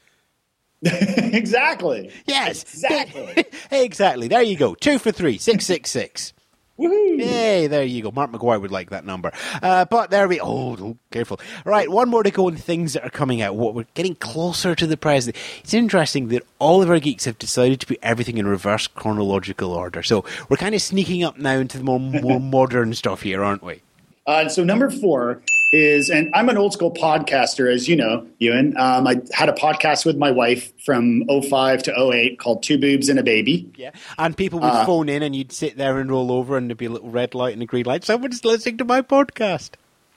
exactly. 0.83 2.13
Yes. 2.27 2.63
Exactly. 2.63 3.45
exactly. 3.71 4.29
There 4.29 4.43
you 4.43 4.57
go. 4.57 4.75
Two 4.75 4.99
for 4.99 5.13
three. 5.13 5.39
Six 5.39 5.65
six 5.65 5.91
six. 5.91 6.33
Woohoo! 6.79 7.23
Hey, 7.23 7.69
there 7.69 7.85
you 7.85 8.03
go. 8.03 8.11
Mark 8.11 8.33
McGwire 8.33 8.61
would 8.61 8.73
like 8.73 8.91
that 8.91 9.05
number. 9.05 9.33
Uh, 9.63 9.85
but 9.85 10.11
there 10.11 10.27
we. 10.27 10.41
Oh, 10.41 10.77
oh, 10.77 10.97
careful. 11.13 11.39
Right, 11.65 11.89
one 11.89 12.09
more 12.09 12.25
to 12.25 12.33
go 12.33 12.49
on 12.49 12.57
things 12.57 12.95
that 12.95 13.05
are 13.05 13.11
coming 13.11 13.41
out. 13.43 13.55
What 13.55 13.75
we're 13.75 13.87
getting 13.95 14.17
closer 14.17 14.75
to 14.75 14.87
the 14.87 14.97
present. 14.97 15.37
It's 15.61 15.73
interesting 15.73 16.29
that 16.29 16.45
all 16.59 16.83
of 16.83 16.91
our 16.91 16.99
geeks 16.99 17.27
have 17.27 17.39
decided 17.39 17.81
to 17.81 17.87
put 17.87 17.99
everything 18.03 18.39
in 18.39 18.47
reverse 18.49 18.89
chronological 18.89 19.71
order. 19.73 20.03
So 20.03 20.25
we're 20.49 20.57
kind 20.57 20.75
of 20.75 20.83
sneaking 20.83 21.23
up 21.23 21.39
now 21.39 21.59
into 21.59 21.79
the 21.79 21.85
more 21.85 22.01
more 22.01 22.41
modern 22.55 22.93
stuff 22.95 23.23
here, 23.23 23.45
aren't 23.45 23.63
we? 23.63 23.81
Uh, 24.27 24.49
so 24.49 24.65
number 24.65 24.91
four 24.91 25.43
is, 25.75 26.09
and 26.09 26.31
I'm 26.35 26.49
an 26.49 26.57
old 26.57 26.73
school 26.73 26.93
podcaster, 26.93 27.73
as 27.73 27.89
you 27.89 27.97
know, 27.97 28.27
Ewan. 28.39 28.77
Um, 28.77 29.07
I 29.07 29.21
had 29.33 29.49
a 29.49 29.53
podcast 29.53 30.07
with 30.07 30.17
my 30.17 30.31
wife 30.31 30.73
from 30.83 31.25
05 31.29 31.83
to 31.85 32.11
08 32.13 32.39
called 32.39 32.63
Two 32.63 32.79
Boobs 32.79 33.09
and 33.09 33.19
a 33.19 33.23
Baby. 33.23 33.71
Yeah. 33.77 33.91
And 34.17 34.37
people 34.37 34.61
would 34.61 34.67
uh, 34.67 34.87
phone 34.87 35.09
in 35.09 35.23
and 35.23 35.35
you'd 35.35 35.53
sit 35.53 35.77
there 35.77 35.99
and 35.99 36.11
roll 36.11 36.33
over 36.33 36.57
and 36.57 36.71
there'd 36.71 36.79
be 36.79 36.87
a 36.87 36.91
little 36.91 37.11
red 37.11 37.35
light 37.35 37.53
and 37.53 37.63
a 37.63 37.67
green 37.67 37.85
light. 37.85 38.05
Someone's 38.05 38.45
listening 38.45 38.79
to 38.79 38.85
my 38.85 39.03
podcast. 39.03 39.73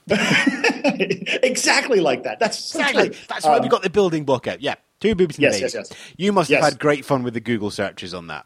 exactly 1.44 2.00
like 2.00 2.24
that. 2.24 2.40
That's 2.40 2.74
exactly. 2.74 3.10
That's 3.28 3.46
why 3.46 3.58
um, 3.58 3.64
we 3.64 3.68
got 3.68 3.82
the 3.82 3.90
building 3.90 4.24
book 4.24 4.48
out. 4.48 4.62
Yeah. 4.62 4.76
Two 5.00 5.16
boobs 5.16 5.36
and 5.36 5.44
yes, 5.44 5.56
baby. 5.56 5.64
Yes, 5.64 5.74
yes, 5.74 5.94
You 6.18 6.32
must 6.32 6.50
yes. 6.50 6.64
have 6.64 6.74
had 6.74 6.80
great 6.80 7.04
fun 7.04 7.24
with 7.24 7.34
the 7.34 7.40
Google 7.42 7.72
searches 7.72 8.14
on 8.14 8.28
that. 8.28 8.46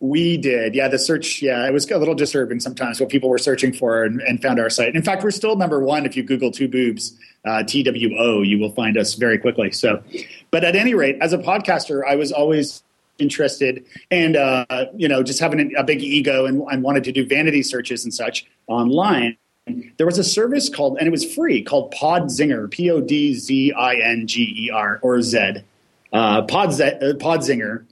We 0.00 0.36
did. 0.36 0.76
Yeah, 0.76 0.86
the 0.86 0.98
search, 0.98 1.42
yeah, 1.42 1.66
it 1.66 1.72
was 1.72 1.90
a 1.90 1.98
little 1.98 2.14
disturbing 2.14 2.60
sometimes 2.60 3.00
what 3.00 3.08
people 3.08 3.28
were 3.28 3.38
searching 3.38 3.72
for 3.72 4.04
and, 4.04 4.20
and 4.20 4.40
found 4.40 4.60
our 4.60 4.70
site. 4.70 4.94
In 4.94 5.02
fact, 5.02 5.24
we're 5.24 5.32
still 5.32 5.56
number 5.56 5.80
one 5.80 6.06
if 6.06 6.16
you 6.16 6.22
Google 6.22 6.52
two 6.52 6.68
boobs, 6.68 7.18
uh, 7.44 7.64
TWO, 7.64 8.42
you 8.42 8.58
will 8.60 8.70
find 8.70 8.96
us 8.96 9.14
very 9.14 9.38
quickly. 9.38 9.72
So, 9.72 10.02
but 10.52 10.62
at 10.62 10.76
any 10.76 10.94
rate, 10.94 11.18
as 11.20 11.32
a 11.32 11.38
podcaster, 11.38 12.02
I 12.08 12.14
was 12.14 12.30
always 12.30 12.84
interested 13.18 13.84
and, 14.12 14.36
uh, 14.36 14.86
you 14.94 15.08
know, 15.08 15.24
just 15.24 15.40
having 15.40 15.74
a 15.76 15.82
big 15.82 16.00
ego 16.00 16.46
and, 16.46 16.62
and 16.70 16.84
wanted 16.84 17.02
to 17.04 17.12
do 17.12 17.26
vanity 17.26 17.64
searches 17.64 18.04
and 18.04 18.14
such 18.14 18.46
online. 18.68 19.36
There 19.96 20.06
was 20.06 20.18
a 20.18 20.24
service 20.24 20.68
called, 20.68 20.98
and 20.98 21.08
it 21.08 21.10
was 21.10 21.34
free, 21.34 21.62
called 21.62 21.92
Podzinger, 21.92 22.70
P 22.70 22.88
O 22.90 23.00
D 23.00 23.34
Z 23.34 23.72
I 23.72 23.96
N 23.96 24.28
G 24.28 24.54
E 24.56 24.70
R, 24.70 25.00
or 25.02 25.20
Z, 25.20 25.56
uh, 26.12 26.42
Podz- 26.42 26.80
uh, 26.80 27.14
Podzinger 27.14 27.84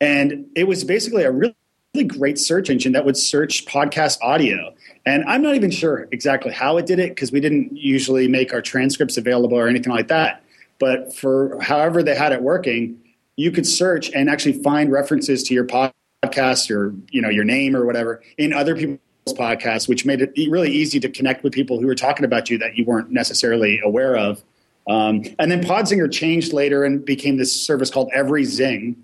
and 0.00 0.46
it 0.56 0.64
was 0.64 0.84
basically 0.84 1.24
a 1.24 1.30
really, 1.30 1.54
really 1.94 2.06
great 2.06 2.38
search 2.38 2.70
engine 2.70 2.92
that 2.92 3.04
would 3.04 3.16
search 3.16 3.66
podcast 3.66 4.18
audio. 4.22 4.74
And 5.06 5.24
I'm 5.24 5.42
not 5.42 5.54
even 5.54 5.70
sure 5.70 6.08
exactly 6.12 6.52
how 6.52 6.76
it 6.78 6.86
did 6.86 6.98
it 6.98 7.10
because 7.10 7.32
we 7.32 7.40
didn't 7.40 7.76
usually 7.76 8.28
make 8.28 8.52
our 8.52 8.62
transcripts 8.62 9.16
available 9.16 9.58
or 9.58 9.68
anything 9.68 9.92
like 9.92 10.08
that. 10.08 10.42
But 10.78 11.14
for 11.14 11.60
however 11.60 12.02
they 12.02 12.14
had 12.14 12.32
it 12.32 12.42
working, 12.42 12.98
you 13.36 13.50
could 13.50 13.66
search 13.66 14.10
and 14.10 14.30
actually 14.30 14.62
find 14.62 14.90
references 14.90 15.42
to 15.44 15.54
your 15.54 15.64
podcast 15.64 16.70
or 16.70 16.94
you 17.10 17.22
know 17.22 17.28
your 17.28 17.44
name 17.44 17.76
or 17.76 17.84
whatever 17.86 18.22
in 18.38 18.52
other 18.52 18.74
people's 18.74 19.00
podcasts, 19.28 19.88
which 19.88 20.04
made 20.04 20.22
it 20.22 20.32
really 20.50 20.70
easy 20.70 20.98
to 21.00 21.08
connect 21.08 21.44
with 21.44 21.52
people 21.52 21.78
who 21.78 21.86
were 21.86 21.94
talking 21.94 22.24
about 22.24 22.50
you 22.50 22.58
that 22.58 22.76
you 22.76 22.84
weren't 22.84 23.10
necessarily 23.10 23.80
aware 23.84 24.16
of. 24.16 24.42
Um, 24.88 25.22
and 25.38 25.50
then 25.50 25.62
Podzinger 25.62 26.10
changed 26.10 26.52
later 26.52 26.84
and 26.84 27.04
became 27.04 27.36
this 27.36 27.52
service 27.52 27.90
called 27.90 28.10
Every 28.12 28.42
Everyzing, 28.42 28.96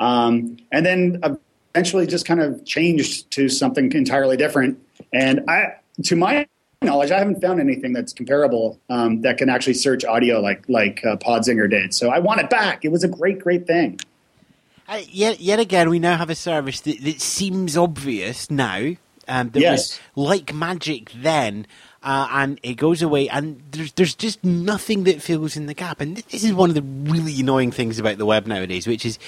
um, 0.00 0.56
and 0.72 0.84
then 0.84 1.22
eventually 1.74 2.06
just 2.06 2.26
kind 2.26 2.40
of 2.40 2.64
changed 2.64 3.30
to 3.32 3.48
something 3.48 3.92
entirely 3.92 4.36
different. 4.36 4.80
And 5.12 5.48
I, 5.48 5.74
to 6.04 6.16
my 6.16 6.46
knowledge, 6.82 7.10
I 7.10 7.18
haven't 7.18 7.40
found 7.40 7.60
anything 7.60 7.92
that's 7.92 8.12
comparable 8.12 8.80
um, 8.88 9.20
that 9.20 9.38
can 9.38 9.48
actually 9.48 9.74
search 9.74 10.04
audio 10.04 10.40
like 10.40 10.68
like 10.68 11.04
uh, 11.04 11.16
Podzinger 11.16 11.70
did. 11.70 11.94
So 11.94 12.08
I 12.08 12.18
want 12.18 12.40
it 12.40 12.50
back. 12.50 12.84
It 12.84 12.88
was 12.88 13.04
a 13.04 13.08
great, 13.08 13.38
great 13.38 13.66
thing. 13.66 14.00
Uh, 14.88 15.02
yet, 15.08 15.38
yet 15.38 15.60
again, 15.60 15.88
we 15.88 16.00
now 16.00 16.16
have 16.16 16.30
a 16.30 16.34
service 16.34 16.80
that, 16.80 17.00
that 17.02 17.20
seems 17.20 17.76
obvious 17.76 18.50
now. 18.50 18.94
Um, 19.28 19.50
that 19.50 19.60
yes. 19.60 20.00
was 20.16 20.28
like 20.28 20.52
magic 20.52 21.12
then, 21.14 21.64
uh, 22.02 22.26
and 22.32 22.58
it 22.64 22.74
goes 22.74 23.00
away, 23.00 23.28
and 23.28 23.62
there's 23.70 23.92
there's 23.92 24.16
just 24.16 24.42
nothing 24.42 25.04
that 25.04 25.22
fills 25.22 25.56
in 25.56 25.66
the 25.66 25.74
gap. 25.74 26.00
And 26.00 26.16
this 26.16 26.42
is 26.42 26.52
one 26.52 26.68
of 26.68 26.74
the 26.74 26.82
really 26.82 27.38
annoying 27.38 27.70
things 27.70 28.00
about 28.00 28.18
the 28.18 28.26
web 28.26 28.48
nowadays, 28.48 28.88
which 28.88 29.06
is 29.06 29.20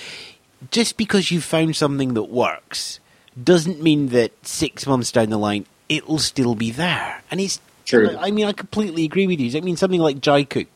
just 0.70 0.96
because 0.96 1.30
you've 1.30 1.44
found 1.44 1.76
something 1.76 2.14
that 2.14 2.24
works 2.24 3.00
doesn't 3.42 3.82
mean 3.82 4.08
that 4.08 4.32
six 4.46 4.86
months 4.86 5.10
down 5.10 5.30
the 5.30 5.38
line 5.38 5.66
it'll 5.88 6.18
still 6.18 6.54
be 6.54 6.70
there. 6.70 7.22
And 7.30 7.40
it's 7.40 7.60
true. 7.84 8.16
I 8.18 8.30
mean, 8.30 8.46
I 8.46 8.52
completely 8.52 9.04
agree 9.04 9.26
with 9.26 9.40
you. 9.40 9.56
I 9.58 9.60
mean, 9.60 9.76
something 9.76 10.00
like 10.00 10.20
Jaiku. 10.20 10.66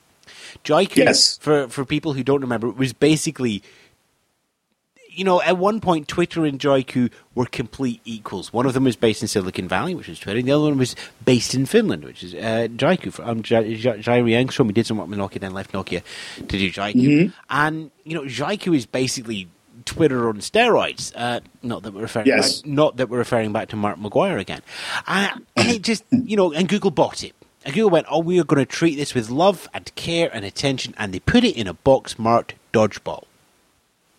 Jaiku, 0.64 0.96
yes. 0.96 1.38
for 1.38 1.68
for 1.68 1.85
people 1.85 2.12
who 2.12 2.22
don't 2.22 2.40
remember, 2.40 2.70
was 2.70 2.92
basically. 2.92 3.62
You 5.09 5.25
know, 5.25 5.40
at 5.40 5.57
one 5.57 5.81
point, 5.81 6.09
Twitter 6.09 6.44
and 6.44 6.59
Jaiku 6.59 7.11
were 7.35 7.46
complete 7.46 8.03
equals. 8.05 8.53
One 8.53 8.66
of 8.66 8.75
them 8.75 8.85
was 8.85 8.96
based 8.96 9.22
in 9.22 9.29
Silicon 9.29 9.66
Valley, 9.66 9.94
which 9.94 10.11
is 10.11 10.18
Twitter, 10.18 10.38
and 10.38 10.46
the 10.46 10.53
other 10.53 10.64
one 10.64 10.77
was 10.77 10.94
based 11.25 11.55
in 11.55 11.64
Finland, 11.64 12.05
which 12.05 12.22
is 12.22 12.35
uh, 12.35 12.68
Jaiku. 12.77 13.27
Um, 13.27 13.42
Jyri 13.42 14.03
Engeström, 14.03 14.66
he 14.66 14.72
did 14.72 14.87
some 14.87 14.99
work 14.99 15.09
with 15.09 15.18
Nokia, 15.18 15.40
then 15.40 15.55
left 15.55 15.72
Nokia 15.72 16.03
to 16.37 16.44
do 16.46 16.70
Jaiku. 16.70 16.94
Mm-hmm. 16.94 17.35
And, 17.49 17.90
you 18.05 18.12
know, 18.12 18.25
Jaiku 18.25 18.77
is 18.77 18.85
basically 18.85 19.49
Twitter 19.87 20.29
on 20.29 20.38
steroids. 20.38 21.12
Uh, 21.16 21.40
not 21.62 21.83
that 21.83 21.94
we're 21.94 22.03
referring 22.03 22.27
yes. 22.27 22.61
back, 22.61 22.70
not 22.70 22.96
that 22.99 23.09
we're 23.09 23.18
referring 23.18 23.53
back 23.53 23.68
to 23.68 23.77
Mark 23.77 23.99
McGwire 23.99 24.38
again. 24.38 24.61
Uh, 25.07 25.29
and 25.57 25.68
it 25.68 25.83
just 25.83 26.05
you 26.11 26.37
know, 26.37 26.53
and 26.53 26.68
Google 26.68 26.90
bought 26.90 27.25
it. 27.25 27.35
And 27.64 27.75
Google 27.75 27.90
went, 27.90 28.07
"Oh, 28.11 28.20
we 28.20 28.38
are 28.38 28.44
going 28.44 28.64
to 28.64 28.70
treat 28.70 28.96
this 28.96 29.14
with 29.14 29.31
love 29.31 29.68
and 29.72 29.92
care 29.94 30.31
and 30.33 30.44
attention," 30.44 30.94
and 30.99 31.14
they 31.14 31.20
put 31.20 31.44
it 31.44 31.57
in 31.57 31.66
a 31.66 31.75
box 31.75 32.18
marked 32.18 32.55
dodgeball. 32.72 33.25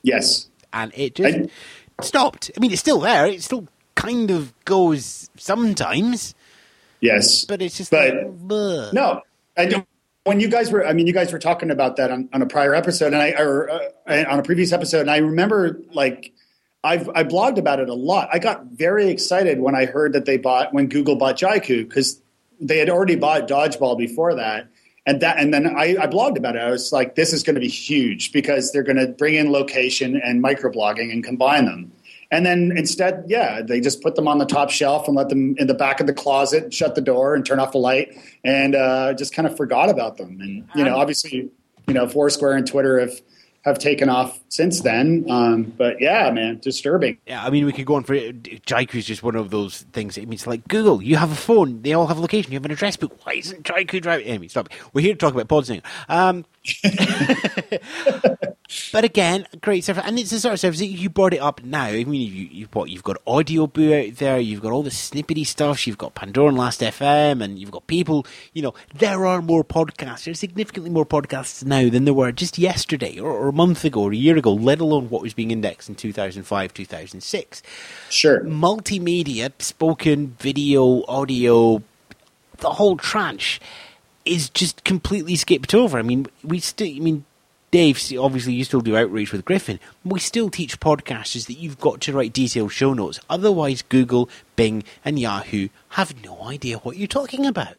Yes, 0.01 0.47
and 0.73 0.91
it 0.95 1.15
just 1.15 1.37
I, 1.37 2.03
stopped. 2.03 2.51
I 2.57 2.59
mean, 2.59 2.71
it's 2.71 2.81
still 2.81 2.99
there. 2.99 3.27
It 3.27 3.43
still 3.43 3.67
kind 3.95 4.31
of 4.31 4.53
goes 4.65 5.29
sometimes. 5.37 6.33
Yes, 6.99 7.45
but 7.45 7.61
it's 7.61 7.77
just 7.77 7.91
but 7.91 8.13
like, 8.13 8.93
no. 8.93 9.21
I 9.57 9.65
don't. 9.65 9.87
When 10.27 10.41
you 10.41 10.49
guys 10.49 10.71
were, 10.71 10.85
I 10.85 10.91
mean, 10.91 11.07
you 11.07 11.13
guys 11.13 11.31
were 11.31 11.39
talking 11.39 11.71
about 11.71 11.95
that 11.95 12.11
on, 12.11 12.27
on 12.33 12.41
a 12.41 12.45
prior 12.45 12.75
episode, 12.75 13.13
and 13.13 13.21
I 13.21 13.29
or 13.31 13.69
uh, 13.69 14.25
on 14.27 14.39
a 14.39 14.43
previous 14.43 14.73
episode, 14.73 15.01
and 15.01 15.11
I 15.11 15.17
remember 15.17 15.81
like 15.93 16.33
I've 16.83 17.09
I 17.15 17.23
blogged 17.23 17.57
about 17.57 17.79
it 17.79 17.87
a 17.87 17.93
lot. 17.93 18.29
I 18.31 18.39
got 18.39 18.65
very 18.65 19.09
excited 19.09 19.59
when 19.59 19.73
I 19.73 19.85
heard 19.85 20.13
that 20.13 20.25
they 20.25 20.37
bought 20.37 20.73
when 20.73 20.87
Google 20.87 21.15
bought 21.15 21.37
Jaiku 21.37 21.87
because 21.87 22.21
they 22.59 22.77
had 22.77 22.89
already 22.89 23.15
bought 23.15 23.47
Dodgeball 23.47 23.97
before 23.97 24.35
that. 24.35 24.67
And 25.05 25.21
that, 25.21 25.39
and 25.39 25.53
then 25.53 25.67
I, 25.67 25.95
I 26.01 26.07
blogged 26.07 26.37
about 26.37 26.57
it. 26.57 26.61
I 26.61 26.69
was 26.69 26.91
like, 26.91 27.15
"This 27.15 27.31
is 27.31 27.43
going 27.43 27.55
to 27.55 27.61
be 27.61 27.69
huge 27.69 28.33
because 28.33 28.73
they're 28.73 28.83
going 28.83 28.97
to 28.97 29.07
bring 29.07 29.35
in 29.35 29.53
location 29.53 30.19
and 30.21 30.43
microblogging 30.43 31.13
and 31.13 31.23
combine 31.23 31.63
them." 31.63 31.93
And 32.29 32.45
then 32.45 32.73
instead, 32.75 33.23
yeah, 33.27 33.61
they 33.61 33.79
just 33.79 34.01
put 34.01 34.15
them 34.15 34.27
on 34.27 34.37
the 34.37 34.45
top 34.45 34.69
shelf 34.69 35.07
and 35.07 35.15
let 35.15 35.29
them 35.29 35.55
in 35.57 35.67
the 35.67 35.73
back 35.73 35.99
of 35.99 36.07
the 36.07 36.13
closet, 36.13 36.73
shut 36.73 36.95
the 36.95 37.01
door, 37.01 37.35
and 37.35 37.45
turn 37.45 37.59
off 37.59 37.71
the 37.71 37.77
light, 37.77 38.17
and 38.43 38.75
uh, 38.75 39.13
just 39.13 39.33
kind 39.33 39.47
of 39.47 39.55
forgot 39.55 39.89
about 39.89 40.17
them. 40.17 40.39
And 40.41 40.67
you 40.75 40.83
know, 40.83 40.97
obviously, 40.97 41.49
you 41.87 41.93
know, 41.93 42.07
Foursquare 42.07 42.53
and 42.53 42.67
Twitter 42.67 42.99
have 42.99 43.21
have 43.67 43.79
taken 43.79 44.07
off 44.07 44.39
since 44.49 44.81
then. 44.81 45.25
Um, 45.29 45.63
but 45.77 45.99
yeah, 45.99 46.31
man, 46.31 46.59
disturbing. 46.59 47.17
Yeah, 47.27 47.43
I 47.43 47.49
mean, 47.49 47.65
we 47.65 47.73
could 47.73 47.85
go 47.85 47.95
on 47.95 48.03
for 48.03 48.15
Jaiku 48.15 48.95
is 48.95 49.05
just 49.05 49.23
one 49.23 49.35
of 49.35 49.49
those 49.49 49.81
things. 49.93 50.17
It 50.17 50.27
means 50.27 50.47
like 50.47 50.67
Google, 50.67 51.01
you 51.01 51.17
have 51.17 51.31
a 51.31 51.35
phone, 51.35 51.81
they 51.81 51.93
all 51.93 52.07
have 52.07 52.17
a 52.17 52.21
location, 52.21 52.51
you 52.51 52.57
have 52.57 52.65
an 52.65 52.71
address 52.71 52.95
book. 52.95 53.17
Why 53.25 53.33
isn't 53.33 53.63
Jaiku 53.63 54.01
driving? 54.01 54.25
Anyway, 54.25 54.47
stop. 54.47 54.69
We're 54.93 55.01
here 55.01 55.13
to 55.13 55.19
talk 55.19 55.33
about 55.33 55.49
Podzinger. 55.49 55.83
Um, 56.07 56.45
but 58.91 59.05
again, 59.05 59.47
great 59.61 59.83
service, 59.85 60.03
and 60.05 60.19
it's 60.19 60.31
the 60.31 60.39
sort 60.39 60.53
of 60.53 60.59
service 60.59 60.79
that 60.79 60.87
you 60.87 61.09
brought 61.09 61.33
it 61.33 61.39
up 61.39 61.63
now. 61.63 61.85
I 61.85 62.03
mean, 62.03 62.21
you, 62.21 62.47
you 62.51 62.67
what 62.73 62.89
you've 62.89 63.03
got 63.03 63.23
Audioboo 63.25 64.09
out 64.09 64.17
there, 64.17 64.39
you've 64.39 64.61
got 64.61 64.73
all 64.73 64.83
the 64.83 64.89
snippety 64.89 65.45
stuff, 65.45 65.87
you've 65.87 65.97
got 65.97 66.15
Pandora 66.15 66.49
and 66.49 66.57
Last 66.57 66.81
FM, 66.81 67.41
and 67.41 67.57
you've 67.57 67.71
got 67.71 67.87
people. 67.87 68.25
You 68.53 68.63
know, 68.63 68.73
there 68.93 69.25
are 69.25 69.41
more 69.41 69.63
podcasts. 69.63 70.25
There's 70.25 70.39
significantly 70.39 70.89
more 70.89 71.05
podcasts 71.05 71.63
now 71.63 71.89
than 71.89 72.03
there 72.03 72.13
were 72.13 72.33
just 72.33 72.57
yesterday, 72.57 73.17
or, 73.19 73.31
or 73.31 73.47
a 73.47 73.53
month 73.53 73.85
ago, 73.85 74.03
or 74.03 74.11
a 74.11 74.17
year 74.17 74.37
ago. 74.37 74.53
Let 74.53 74.81
alone 74.81 75.09
what 75.09 75.21
was 75.21 75.33
being 75.33 75.51
indexed 75.51 75.87
in 75.87 75.95
2005, 75.95 76.73
2006. 76.73 77.63
Sure, 78.09 78.43
multimedia, 78.43 79.51
spoken, 79.59 80.35
video, 80.39 81.05
audio, 81.07 81.81
the 82.57 82.71
whole 82.71 82.97
tranche 82.97 83.61
is 84.25 84.49
just 84.49 84.83
completely 84.83 85.37
skipped 85.37 85.73
over. 85.73 85.97
I 85.97 86.01
mean, 86.01 86.27
we 86.43 86.59
still. 86.59 86.87
I 86.87 86.99
mean 86.99 87.23
Dave, 87.69 87.99
obviously 88.17 88.53
you 88.53 88.63
still 88.63 88.79
do 88.79 88.95
outreach 88.95 89.33
with 89.33 89.43
Griffin. 89.43 89.79
We 90.05 90.19
still 90.19 90.49
teach 90.49 90.79
podcasters 90.79 91.47
that 91.47 91.57
you've 91.57 91.79
got 91.79 91.99
to 92.01 92.13
write 92.13 92.31
detailed 92.31 92.71
show 92.71 92.93
notes. 92.93 93.19
Otherwise, 93.29 93.81
Google, 93.81 94.29
Bing, 94.55 94.83
and 95.03 95.19
Yahoo 95.19 95.67
have 95.89 96.23
no 96.23 96.43
idea 96.43 96.77
what 96.77 96.95
you're 96.95 97.07
talking 97.07 97.45
about. 97.45 97.75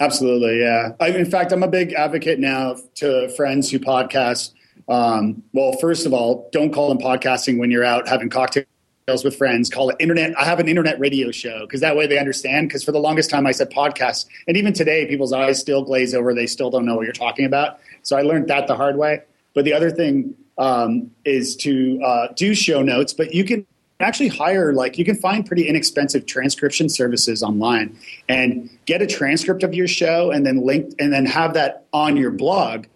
Absolutely, 0.00 0.60
yeah. 0.60 0.90
I, 1.00 1.08
in 1.08 1.24
fact, 1.24 1.52
I'm 1.52 1.62
a 1.62 1.68
big 1.68 1.94
advocate 1.94 2.38
now 2.38 2.76
to 2.96 3.30
friends 3.30 3.70
who 3.70 3.78
podcast. 3.78 4.52
Um, 4.88 5.42
well, 5.54 5.72
first 5.80 6.04
of 6.04 6.12
all, 6.12 6.48
don't 6.52 6.72
call 6.72 6.90
them 6.90 6.98
podcasting 6.98 7.58
when 7.58 7.70
you're 7.70 7.84
out 7.84 8.06
having 8.06 8.28
cocktails 8.28 8.66
with 9.06 9.36
friends. 9.36 9.70
Call 9.70 9.90
it 9.90 9.96
internet. 10.00 10.36
I 10.36 10.44
have 10.44 10.58
an 10.58 10.66
internet 10.68 10.98
radio 10.98 11.30
show 11.30 11.60
because 11.60 11.80
that 11.80 11.94
way 11.94 12.08
they 12.08 12.18
understand. 12.18 12.68
Because 12.68 12.82
for 12.82 12.90
the 12.90 12.98
longest 12.98 13.30
time 13.30 13.46
I 13.46 13.52
said 13.52 13.70
podcast, 13.70 14.26
and 14.48 14.56
even 14.56 14.72
today, 14.72 15.06
people's 15.06 15.32
eyes 15.32 15.60
still 15.60 15.84
glaze 15.84 16.12
over. 16.12 16.34
They 16.34 16.48
still 16.48 16.70
don't 16.70 16.84
know 16.84 16.96
what 16.96 17.04
you're 17.04 17.12
talking 17.12 17.44
about. 17.44 17.78
So 18.02 18.16
I 18.16 18.22
learned 18.22 18.48
that 18.48 18.66
the 18.66 18.74
hard 18.74 18.96
way. 18.96 19.20
But 19.54 19.64
the 19.64 19.74
other 19.74 19.92
thing 19.92 20.34
um, 20.58 21.12
is 21.24 21.54
to 21.58 22.02
uh, 22.02 22.28
do 22.34 22.52
show 22.52 22.82
notes, 22.82 23.12
but 23.12 23.32
you 23.32 23.44
can 23.44 23.64
actually 24.00 24.26
hire 24.26 24.72
like 24.72 24.98
you 24.98 25.04
can 25.04 25.14
find 25.14 25.46
pretty 25.46 25.68
inexpensive 25.68 26.26
transcription 26.26 26.88
services 26.88 27.44
online 27.44 27.96
and 28.28 28.68
get 28.86 29.02
a 29.02 29.06
transcript 29.06 29.62
of 29.62 29.72
your 29.72 29.86
show 29.86 30.32
and 30.32 30.44
then 30.44 30.66
link 30.66 30.92
and 30.98 31.12
then 31.12 31.24
have 31.24 31.54
that 31.54 31.86
on 31.92 32.16
your 32.16 32.32
blog 32.32 32.86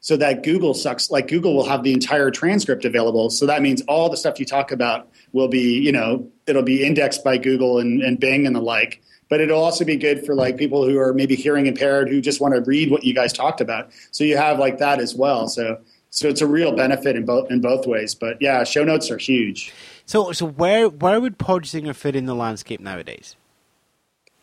so 0.00 0.16
that 0.16 0.42
Google 0.42 0.74
sucks 0.74 1.10
like 1.10 1.28
Google 1.28 1.54
will 1.54 1.68
have 1.68 1.84
the 1.84 1.92
entire 1.92 2.30
transcript 2.30 2.84
available. 2.84 3.30
So 3.30 3.46
that 3.46 3.62
means 3.62 3.82
all 3.82 4.08
the 4.08 4.16
stuff 4.16 4.40
you 4.40 4.46
talk 4.46 4.72
about 4.72 5.08
will 5.32 5.48
be, 5.48 5.78
you 5.78 5.92
know, 5.92 6.28
it'll 6.46 6.62
be 6.62 6.84
indexed 6.84 7.24
by 7.24 7.38
Google 7.38 7.78
and, 7.78 8.02
and 8.02 8.18
Bing 8.18 8.46
and 8.46 8.54
the 8.54 8.60
like 8.60 9.02
but 9.30 9.40
it'll 9.40 9.62
also 9.62 9.84
be 9.84 9.96
good 9.96 10.26
for 10.26 10.34
like 10.34 10.58
people 10.58 10.84
who 10.84 10.98
are 10.98 11.14
maybe 11.14 11.36
hearing 11.36 11.66
impaired 11.66 12.10
who 12.10 12.20
just 12.20 12.40
want 12.40 12.52
to 12.52 12.60
read 12.60 12.90
what 12.90 13.04
you 13.04 13.14
guys 13.14 13.32
talked 13.32 13.60
about. 13.62 13.90
So 14.10 14.24
you 14.24 14.36
have 14.36 14.58
like 14.58 14.78
that 14.78 15.00
as 15.00 15.14
well. 15.14 15.48
So 15.48 15.78
so 16.10 16.28
it's 16.28 16.40
a 16.40 16.46
real 16.46 16.74
benefit 16.74 17.16
in 17.16 17.24
both 17.24 17.50
in 17.50 17.60
both 17.60 17.86
ways. 17.86 18.14
But 18.14 18.36
yeah, 18.40 18.64
show 18.64 18.84
notes 18.84 19.10
are 19.10 19.16
huge. 19.16 19.72
So 20.04 20.32
so 20.32 20.46
where 20.46 20.88
where 20.88 21.20
would 21.20 21.38
Podzinger 21.38 21.94
fit 21.94 22.16
in 22.16 22.26
the 22.26 22.34
landscape 22.34 22.80
nowadays? 22.80 23.36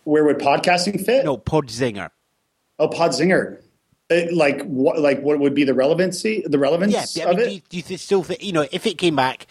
Where 0.05 0.23
would 0.23 0.39
podcasting 0.39 1.05
fit? 1.05 1.25
No, 1.25 1.37
Podzinger. 1.37 2.09
Oh, 2.79 2.87
Podzinger. 2.87 3.61
It, 4.09 4.33
like 4.33 4.61
what? 4.63 4.99
Like 4.99 5.21
what 5.21 5.39
would 5.39 5.53
be 5.53 5.65
the 5.65 5.73
relevancy? 5.73 6.41
The 6.45 6.57
relevance 6.57 7.17
yeah, 7.17 7.25
I 7.25 7.31
mean, 7.31 7.39
of 7.39 7.39
it? 7.41 7.69
Do 7.69 7.77
you, 7.77 7.83
do 7.83 7.93
you 7.93 7.97
still 7.97 8.23
think 8.23 8.41
you 8.41 8.53
know 8.53 8.65
if 8.71 8.85
it 8.87 8.97
came 8.97 9.17
back? 9.17 9.47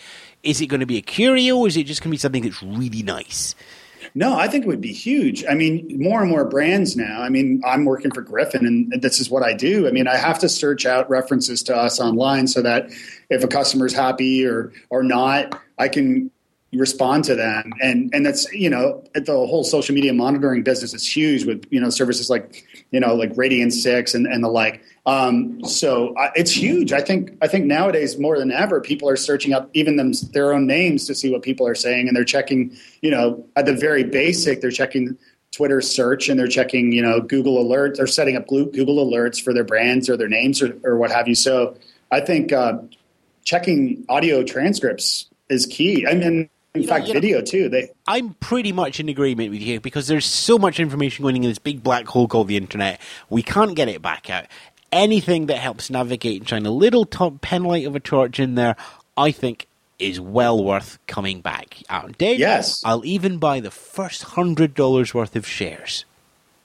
Is 0.47 0.61
it 0.61 0.67
going 0.67 0.81
to 0.81 0.87
be 0.87 0.97
a 0.97 1.03
curio? 1.03 1.57
or 1.59 1.69
Is 1.69 1.77
it 1.77 1.85
just 1.85 2.01
going 2.03 2.11
to 2.11 2.15
be 2.15 2.19
something 2.19 2.43
that's 2.43 2.63
really 2.63 3.03
nice? 3.03 3.55
No, 4.15 4.39
I 4.39 4.49
think 4.49 4.65
it 4.65 4.69
would 4.69 4.81
be 4.81 4.93
huge. 4.93 5.45
I 5.47 5.55
mean, 5.55 5.87
more 6.01 6.23
and 6.23 6.31
more 6.31 6.45
brands 6.45 6.97
now. 6.97 7.21
I 7.21 7.29
mean, 7.29 7.61
I'm 7.67 7.85
working 7.85 8.11
for 8.11 8.23
Griffin 8.23 8.65
and 8.65 9.03
this 9.03 9.21
is 9.21 9.29
what 9.29 9.43
I 9.43 9.53
do. 9.53 9.87
I 9.87 9.91
mean, 9.91 10.09
I 10.09 10.17
have 10.17 10.39
to 10.39 10.49
search 10.49 10.87
out 10.87 11.11
references 11.11 11.63
to 11.65 11.77
us 11.77 12.01
online 12.01 12.47
so 12.47 12.63
that 12.63 12.89
if 13.29 13.45
a 13.45 13.49
customer's 13.49 13.93
happy 13.93 14.47
or 14.47 14.73
or 14.89 15.03
not, 15.03 15.61
I 15.79 15.89
can 15.89 16.31
respond 16.79 17.25
to 17.25 17.35
them. 17.35 17.73
And 17.83 18.11
and 18.15 18.25
that's, 18.25 18.51
you 18.53 18.71
know, 18.71 19.03
the 19.15 19.33
whole 19.33 19.65
social 19.65 19.95
media 19.95 20.13
monitoring 20.13 20.63
business 20.63 20.95
is 20.95 21.07
huge 21.07 21.45
with, 21.45 21.65
you 21.71 21.81
know, 21.81 21.91
services 21.91 22.31
like, 22.31 22.65
you 22.91 23.01
know, 23.01 23.15
like 23.15 23.33
Radian 23.35 23.73
6 23.73 24.15
and, 24.15 24.27
and 24.27 24.43
the 24.43 24.49
like. 24.49 24.83
Um, 25.07 25.65
so 25.65 26.15
uh, 26.17 26.31
it's 26.35 26.51
huge. 26.51 26.93
I 26.93 27.01
think 27.01 27.37
I 27.41 27.47
think 27.47 27.67
nowadays 27.67 28.19
more 28.19 28.39
than 28.39 28.51
ever, 28.51 28.81
people 28.81 29.09
are 29.09 29.17
searching 29.17 29.53
up 29.53 29.71
even 29.73 29.97
them, 29.97 30.13
their 30.33 30.53
own 30.53 30.67
names 30.67 31.07
to 31.07 31.15
see 31.15 31.31
what 31.31 31.43
people 31.43 31.67
are 31.67 31.77
saying, 31.77 32.09
and 32.09 32.17
they're 32.17 32.25
checking. 32.25 32.77
You 33.03 33.13
know, 33.13 33.47
at 33.55 33.67
the 33.67 33.75
very 33.75 34.03
basic, 34.03 34.61
they're 34.61 34.73
checking 34.73 35.17
Twitter 35.53 35.81
search 35.81 36.29
and 36.29 36.39
they're 36.39 36.49
checking. 36.49 36.91
You 36.91 37.03
know, 37.03 37.21
Google 37.21 37.65
alerts. 37.65 37.97
They're 37.97 38.09
setting 38.09 38.37
up 38.37 38.49
Google 38.49 38.97
alerts 39.07 39.41
for 39.41 39.55
their 39.55 39.65
brands 39.65 40.11
or 40.11 40.17
their 40.17 40.29
names 40.29 40.61
or, 40.61 40.77
or 40.83 40.97
what 40.97 41.13
have 41.13 41.29
you. 41.29 41.37
So 41.37 41.77
I 42.11 42.21
think 42.21 42.53
uh, 42.53 42.79
checking 43.45 44.05
audio 44.09 44.43
transcripts 44.43 45.27
is 45.49 45.67
key. 45.67 46.05
I 46.07 46.15
mean. 46.15 46.51
In 46.77 46.83
you 46.83 46.89
fact, 46.89 47.07
know, 47.09 47.13
video 47.15 47.39
know, 47.39 47.45
too. 47.45 47.69
They. 47.69 47.91
I'm 48.07 48.35
pretty 48.35 48.73
much 48.73 49.01
in 49.01 49.09
agreement 49.09 49.51
with 49.51 49.63
you 49.63 49.81
because 49.81 50.07
there's 50.07 50.27
so 50.27 50.59
much 50.59 50.79
information 50.81 51.23
going 51.23 51.37
in 51.37 51.43
this 51.43 51.59
big 51.59 51.83
black 51.83 52.07
hole 52.07 52.29
called 52.29 52.49
the 52.49 52.57
internet. 52.57 53.01
We 53.29 53.43
can't 53.43 53.75
get 53.75 53.89
it 53.89 54.03
back 54.03 54.31
out 54.31 54.47
anything 54.93 55.47
that 55.47 55.59
helps 55.59 55.91
navigate 55.91 56.41
and 56.41 56.49
shine 56.49 56.67
a 56.67 56.71
little 56.71 57.05
top 57.05 57.41
pen 57.41 57.65
light 57.65 57.87
of 57.87 57.95
a 57.95 58.01
torch 58.01 58.41
in 58.41 58.55
there, 58.55 58.77
I 59.17 59.31
think 59.31 59.67
is 59.99 60.21
well 60.21 60.63
worth 60.63 60.99
coming 61.07 61.41
back. 61.41 61.79
Uh, 61.89 62.09
Dave, 62.19 62.39
yes. 62.39 62.83
I'll 62.85 63.05
even 63.05 63.39
buy 63.39 63.61
the 63.61 63.71
first 63.71 64.23
hundred 64.23 64.75
dollars 64.75 65.15
worth 65.15 65.37
of 65.37 65.47
shares. 65.47 66.05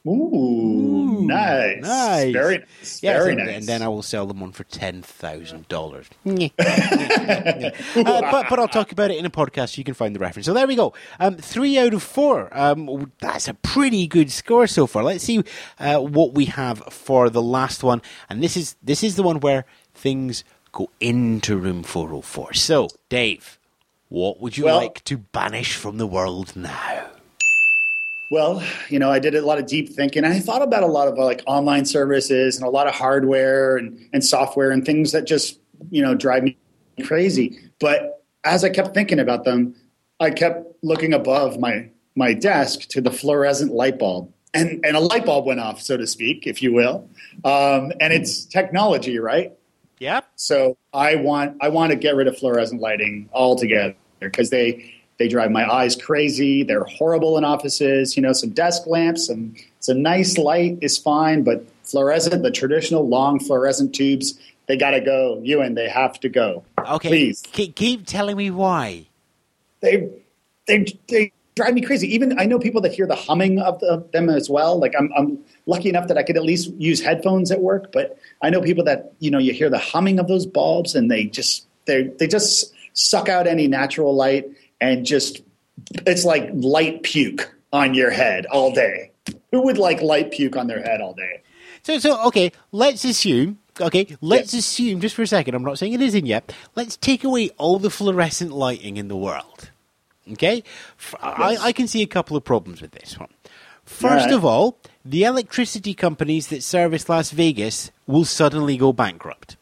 Ooh, 0.06 0.12
Ooh, 0.12 1.28
nice. 1.28 1.82
nice. 1.82 2.34
Very 2.34 2.58
nice. 2.58 3.04
Yeah, 3.04 3.20
Very 3.20 3.34
and, 3.34 3.46
nice. 3.46 3.56
And 3.58 3.66
then 3.68 3.82
I 3.84 3.88
will 3.88 4.02
sell 4.02 4.26
them 4.26 4.40
one 4.40 4.52
for 4.52 4.64
$10,000. 4.64 6.06
uh, 8.06 8.32
but, 8.32 8.50
but 8.50 8.60
I'll 8.60 8.68
talk 8.68 8.92
about 8.92 9.12
it 9.12 9.18
in 9.18 9.26
a 9.26 9.30
podcast. 9.30 9.76
so 9.76 9.78
You 9.78 9.84
can 9.84 9.94
find 9.94 10.16
the 10.16 10.20
reference. 10.20 10.48
So 10.48 10.54
there 10.54 10.66
we 10.66 10.76
go. 10.76 10.94
Um, 11.20 11.36
three 11.36 11.78
out 11.78 11.94
of 11.94 12.02
four. 12.02 12.50
Um, 12.58 13.12
that's 13.20 13.48
a 13.48 13.54
pretty 13.54 14.08
good 14.08 14.32
score 14.32 14.66
so 14.66 14.88
far. 14.88 15.04
Let's 15.04 15.24
see 15.24 15.44
uh, 15.80 16.00
what 16.00 16.34
we 16.34 16.46
have 16.46 16.80
for 16.92 17.30
the 17.30 17.42
last 17.42 17.84
one. 17.84 18.02
And 18.28 18.42
this 18.42 18.58
is, 18.58 18.76
this 18.82 19.04
is 19.04 19.16
the 19.18 19.24
one 19.24 19.40
where 19.40 19.66
things 19.94 20.44
go 20.72 20.90
into 21.00 21.58
room 21.58 21.84
404. 21.84 22.54
So, 22.54 22.88
Dave, 23.10 23.60
what 24.10 24.42
would 24.42 24.58
you 24.58 24.66
well, 24.66 24.78
like 24.78 25.04
to 25.04 25.18
banish 25.18 25.76
from 25.76 25.98
the 25.98 26.08
world 26.08 26.56
now? 26.56 27.12
Well, 28.32 28.63
you 28.88 28.98
know, 28.98 29.12
I 29.12 29.20
did 29.20 29.36
a 29.36 29.46
lot 29.46 29.60
of 29.60 29.65
deep 29.65 29.89
thinking. 29.89 30.24
I 30.24 30.39
thought 30.39 30.62
about 30.62 30.84
a 30.84 30.88
lot 30.88 31.10
of 31.10 31.17
like 31.17 31.44
online 31.48 31.84
services 31.84 32.56
and 32.56 32.65
a 32.65 32.70
lot 32.70 32.88
of 32.88 32.94
hardware 32.94 33.76
and, 33.76 34.08
and 34.13 34.24
software 34.24 34.72
and 34.72 34.86
things 34.86 35.12
that 35.12 35.28
just, 35.28 35.60
you 35.89 36.02
know, 36.02 36.15
drive 36.15 36.44
me 36.44 36.58
crazy. 37.04 37.60
But 37.82 38.24
as 38.46 38.63
I 38.63 38.70
kept 38.70 38.94
thinking 38.94 39.20
about 39.20 39.44
them, 39.44 39.76
I 40.22 40.30
kept 40.30 40.65
looking 40.82 41.13
above 41.13 41.60
my 41.60 41.89
my 42.15 42.34
desk 42.34 42.88
to 42.91 43.02
the 43.02 43.12
fluorescent 43.12 43.74
light 43.74 44.00
bulb. 44.00 44.32
And, 44.54 44.86
and 44.86 44.96
a 44.96 45.02
light 45.02 45.26
bulb 45.26 45.46
went 45.46 45.60
off, 45.60 45.82
so 45.82 45.98
to 45.98 46.08
speak, 46.08 46.48
if 46.48 46.62
you 46.62 46.74
will. 46.74 47.10
Um, 47.44 47.91
and 48.00 48.13
it's 48.13 48.46
technology, 48.46 49.20
right? 49.20 49.54
Yep. 50.00 50.26
So 50.38 50.78
I 50.94 51.15
want 51.15 51.58
I 51.60 51.67
want 51.67 51.91
to 51.91 51.98
get 51.98 52.15
rid 52.15 52.28
of 52.28 52.38
fluorescent 52.38 52.80
lighting 52.80 53.30
altogether 53.34 53.96
because 54.22 54.52
they 54.52 55.01
they 55.22 55.28
drive 55.28 55.52
my 55.52 55.72
eyes 55.72 55.96
crazy. 55.96 56.64
They're 56.64 56.84
horrible 56.84 57.38
in 57.38 57.44
offices. 57.44 58.18
You 58.18 58.24
know, 58.24 58.34
some 58.34 58.50
desk 58.50 58.88
lamps, 58.88 59.28
some 59.28 59.54
some 59.80 60.02
nice 60.02 60.36
light 60.40 60.80
is 60.82 60.98
fine, 60.98 61.44
but 61.44 61.64
fluorescent, 61.84 62.42
the 62.42 62.50
traditional 62.50 63.08
long 63.08 63.40
fluorescent 63.40 63.94
tubes, 63.94 64.40
they 64.66 64.78
got 64.78 64.92
to 64.92 65.00
go. 65.00 65.40
Ewan, 65.44 65.76
they 65.76 65.88
have 65.88 66.20
to 66.22 66.30
go. 66.30 66.64
Okay, 66.80 67.10
please 67.10 67.44
keep, 67.52 67.76
keep 67.76 68.08
telling 68.08 68.36
me 68.36 68.50
why. 68.50 69.06
They 69.82 70.10
they 70.66 70.88
they 71.08 71.34
drive 71.54 71.76
me 71.76 71.82
crazy. 71.82 72.12
Even 72.16 72.40
I 72.40 72.46
know 72.46 72.58
people 72.58 72.82
that 72.82 72.92
hear 72.92 73.06
the 73.06 73.16
humming 73.16 73.60
of 73.60 73.80
the, 73.80 74.04
them 74.12 74.28
as 74.28 74.50
well. 74.50 74.80
Like 74.80 74.96
I'm, 74.98 75.12
I'm 75.16 75.38
lucky 75.68 75.90
enough 75.90 76.08
that 76.08 76.18
I 76.18 76.24
could 76.24 76.36
at 76.36 76.44
least 76.44 76.74
use 76.80 77.00
headphones 77.00 77.52
at 77.52 77.62
work, 77.62 77.92
but 77.92 78.18
I 78.42 78.50
know 78.50 78.60
people 78.60 78.86
that 78.86 79.14
you 79.20 79.30
know 79.30 79.38
you 79.38 79.54
hear 79.54 79.70
the 79.70 79.78
humming 79.78 80.18
of 80.18 80.28
those 80.28 80.48
bulbs 80.48 80.96
and 80.96 81.12
they 81.12 81.26
just 81.26 81.68
they 81.86 82.04
they 82.18 82.26
just 82.26 82.74
suck 82.94 83.30
out 83.30 83.46
any 83.46 83.68
natural 83.68 84.16
light 84.16 84.50
and 84.82 85.06
just 85.06 85.41
it's 86.06 86.26
like 86.26 86.50
light 86.54 87.04
puke 87.04 87.54
on 87.72 87.94
your 87.94 88.10
head 88.12 88.46
all 88.48 88.74
day. 88.74 89.12
Who 89.52 89.62
would 89.62 89.78
like 89.78 90.02
light 90.02 90.32
puke 90.32 90.58
on 90.58 90.67
their 90.67 90.82
head 90.82 91.00
all 91.00 91.13
day? 91.13 91.41
So, 91.84 92.00
so 92.00 92.22
okay, 92.28 92.52
let's 92.72 93.06
assume. 93.06 93.60
Okay, 93.80 94.17
let's 94.20 94.54
assume 94.54 95.00
just 95.00 95.15
for 95.15 95.22
a 95.22 95.28
second. 95.28 95.56
I'm 95.56 95.63
not 95.63 95.80
saying 95.80 95.94
it 95.94 96.02
isn't 96.02 96.26
yet. 96.26 96.54
Let's 96.76 96.98
take 96.98 97.24
away 97.24 97.50
all 97.58 97.80
the 97.80 97.89
fluorescent 97.89 98.52
lighting 98.52 98.98
in 98.98 99.08
the 99.08 99.15
world. 99.15 99.72
Okay, 100.34 100.63
I 101.22 101.72
can 101.72 101.88
see 101.88 102.02
a 102.02 102.08
couple 102.08 102.38
of 102.38 102.44
problems 102.44 102.82
with 102.82 102.91
this 102.91 103.17
one. 103.17 103.30
First 103.86 104.26
Alright. 104.26 104.34
of 104.34 104.46
all, 104.46 104.78
the 105.04 105.24
electricity 105.24 105.94
companies 105.94 106.48
that 106.48 106.63
service 106.63 107.10
Las 107.10 107.32
Vegas 107.32 107.91
will 108.06 108.26
suddenly 108.26 108.78
go 108.78 108.94
bankrupt. 108.94 109.58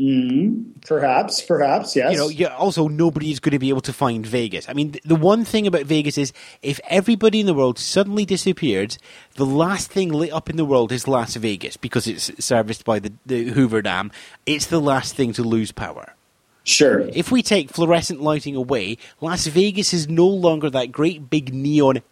Mm-hmm. 0.00 0.80
Perhaps, 0.88 1.42
perhaps, 1.42 1.94
yes. 1.94 2.12
you 2.12 2.18
know, 2.18 2.28
yeah, 2.28 2.48
also 2.48 2.88
nobody's 2.88 3.38
going 3.38 3.52
to 3.52 3.60
be 3.60 3.68
able 3.68 3.80
to 3.82 3.92
find 3.92 4.26
Vegas. 4.26 4.68
I 4.68 4.72
mean, 4.72 4.90
th- 4.92 5.04
the 5.04 5.14
one 5.14 5.44
thing 5.44 5.68
about 5.68 5.82
Vegas 5.82 6.18
is 6.18 6.32
if 6.62 6.80
everybody 6.90 7.38
in 7.38 7.46
the 7.46 7.54
world 7.54 7.78
suddenly 7.78 8.24
disappeared, 8.24 8.98
the 9.36 9.46
last 9.46 9.92
thing 9.92 10.12
lit 10.12 10.32
up 10.32 10.50
in 10.50 10.56
the 10.56 10.64
world 10.64 10.90
is 10.90 11.06
Las 11.06 11.36
Vegas 11.36 11.76
because 11.76 12.08
it's 12.08 12.32
serviced 12.44 12.84
by 12.84 12.98
the, 12.98 13.12
the 13.24 13.50
Hoover 13.50 13.82
Dam. 13.82 14.10
It's 14.46 14.66
the 14.66 14.80
last 14.80 15.14
thing 15.14 15.32
to 15.34 15.44
lose 15.44 15.70
power. 15.70 16.14
sure. 16.64 17.00
If 17.12 17.30
we 17.30 17.42
take 17.42 17.70
fluorescent 17.70 18.20
lighting 18.20 18.56
away, 18.56 18.98
Las 19.20 19.46
Vegas 19.46 19.94
is 19.94 20.08
no 20.08 20.26
longer 20.26 20.70
that 20.70 20.90
great 20.90 21.30
big 21.30 21.54
neon 21.54 22.02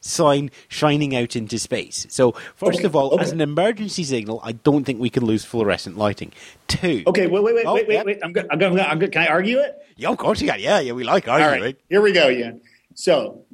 sign 0.00 0.50
shining 0.68 1.14
out 1.14 1.36
into 1.36 1.58
space. 1.58 2.06
So, 2.10 2.32
first 2.56 2.78
Okay, 2.78 2.86
of 2.86 2.96
all, 2.96 3.12
okay. 3.14 3.22
as 3.22 3.32
an 3.32 3.40
emergency 3.40 4.04
signal, 4.04 4.40
I 4.42 4.52
don't 4.52 4.84
think 4.84 5.00
we 5.00 5.10
can 5.10 5.24
lose 5.24 5.44
fluorescent 5.44 5.96
lighting. 5.98 6.32
Two. 6.68 7.02
Okay, 7.06 7.26
wait, 7.26 7.42
wait, 7.42 7.54
wait, 7.54 7.66
Oh, 7.66 7.74
wait, 7.74 7.88
wait, 7.88 7.94
yep. 7.94 8.06
wait. 8.06 8.18
I'm 8.22 8.32
good. 8.32 8.46
I'm 8.50 8.58
good. 8.58 8.78
I'm 8.78 8.98
good. 8.98 9.12
Can 9.12 9.22
I 9.22 9.26
argue 9.26 9.58
it? 9.58 9.76
Yeah, 9.96 10.08
of 10.10 10.18
course 10.18 10.40
you 10.40 10.48
can. 10.48 10.60
Yeah, 10.60 10.80
yeah, 10.80 10.92
we 10.92 11.04
like 11.04 11.28
All 11.28 11.34
arguing. 11.40 11.62
right, 11.62 11.76
here 11.88 12.00
we 12.00 12.12
go, 12.12 12.30
Ian. 12.30 12.60
So, 12.94 13.44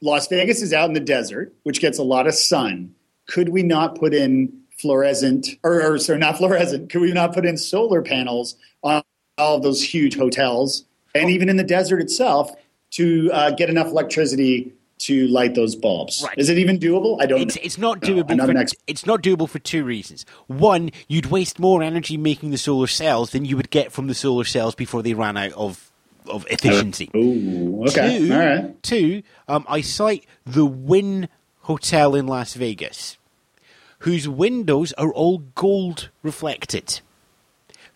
Las 0.00 0.28
Vegas 0.28 0.62
is 0.62 0.72
out 0.72 0.88
in 0.88 0.94
the 0.94 1.00
desert, 1.00 1.54
which 1.64 1.80
gets 1.80 1.98
a 1.98 2.02
lot 2.02 2.26
of 2.26 2.34
sun. 2.34 2.94
Could 3.28 3.48
we 3.50 3.62
not 3.62 3.98
put 3.98 4.14
in 4.14 4.52
fluorescent, 4.78 5.48
or, 5.64 5.82
or 5.82 5.98
sorry, 5.98 6.18
not 6.18 6.36
fluorescent? 6.38 6.90
Could 6.90 7.00
we 7.00 7.12
not 7.12 7.32
put 7.34 7.44
in 7.46 7.56
solar 7.56 8.02
panels 8.02 8.56
on 8.82 9.02
all 9.38 9.56
of 9.56 9.62
those 9.62 9.82
huge 9.82 10.16
hotels, 10.16 10.84
and 11.14 11.28
even 11.30 11.48
in 11.48 11.56
the 11.56 11.64
desert 11.64 12.00
itself, 12.00 12.50
to 12.92 13.30
uh, 13.32 13.50
get 13.50 13.68
enough 13.68 13.88
electricity 13.88 14.72
to 14.98 15.26
light 15.28 15.54
those 15.54 15.74
bulbs? 15.76 16.22
Right. 16.24 16.38
Is 16.38 16.48
it 16.48 16.58
even 16.58 16.78
doable? 16.78 17.20
I 17.20 17.26
don't. 17.26 17.40
It's, 17.40 17.56
know. 17.56 17.62
it's 17.64 17.78
not 17.78 18.00
doable. 18.00 18.34
Not 18.36 18.48
for, 18.48 18.56
expert. 18.56 18.82
it's 18.86 19.06
not 19.06 19.22
doable 19.22 19.48
for 19.48 19.58
two 19.58 19.84
reasons. 19.84 20.24
One, 20.46 20.90
you'd 21.08 21.26
waste 21.26 21.58
more 21.58 21.82
energy 21.82 22.16
making 22.16 22.50
the 22.50 22.58
solar 22.58 22.86
cells 22.86 23.30
than 23.30 23.44
you 23.44 23.56
would 23.56 23.70
get 23.70 23.92
from 23.92 24.06
the 24.06 24.14
solar 24.14 24.44
cells 24.44 24.74
before 24.74 25.02
they 25.02 25.14
ran 25.14 25.36
out 25.36 25.52
of 25.52 25.90
of 26.28 26.44
efficiency. 26.50 27.08
Ooh, 27.14 27.84
okay, 27.86 28.18
Two, 28.18 28.32
all 28.32 28.38
right. 28.40 28.82
two, 28.82 29.22
um, 29.46 29.64
I 29.68 29.80
cite 29.80 30.26
the 30.44 30.66
Wynn 30.66 31.28
Hotel 31.60 32.16
in 32.16 32.26
Las 32.26 32.54
Vegas, 32.54 33.16
whose 34.00 34.28
windows 34.28 34.92
are 34.94 35.12
all 35.12 35.38
gold 35.54 36.10
reflected. 36.24 37.00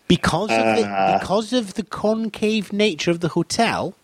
Because 0.07 0.49
of 0.49 0.77
the 0.77 0.85
Ah. 0.87 1.17
because 1.19 1.51
of 1.53 1.73
the 1.75 1.83
concave 1.83 2.71
nature 2.73 3.11
of 3.11 3.19
the 3.21 3.29
hotel, 3.29 3.95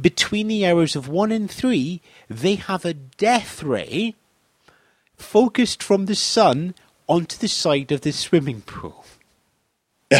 between 0.00 0.48
the 0.48 0.66
hours 0.66 0.94
of 0.96 1.08
one 1.08 1.32
and 1.32 1.50
three, 1.50 2.00
they 2.28 2.54
have 2.56 2.84
a 2.84 2.94
death 2.94 3.62
ray 3.62 4.14
focused 5.16 5.82
from 5.82 6.06
the 6.06 6.14
sun 6.14 6.74
onto 7.08 7.36
the 7.38 7.48
side 7.48 7.90
of 7.92 8.02
the 8.02 8.12
swimming 8.12 8.62
pool. 8.62 9.04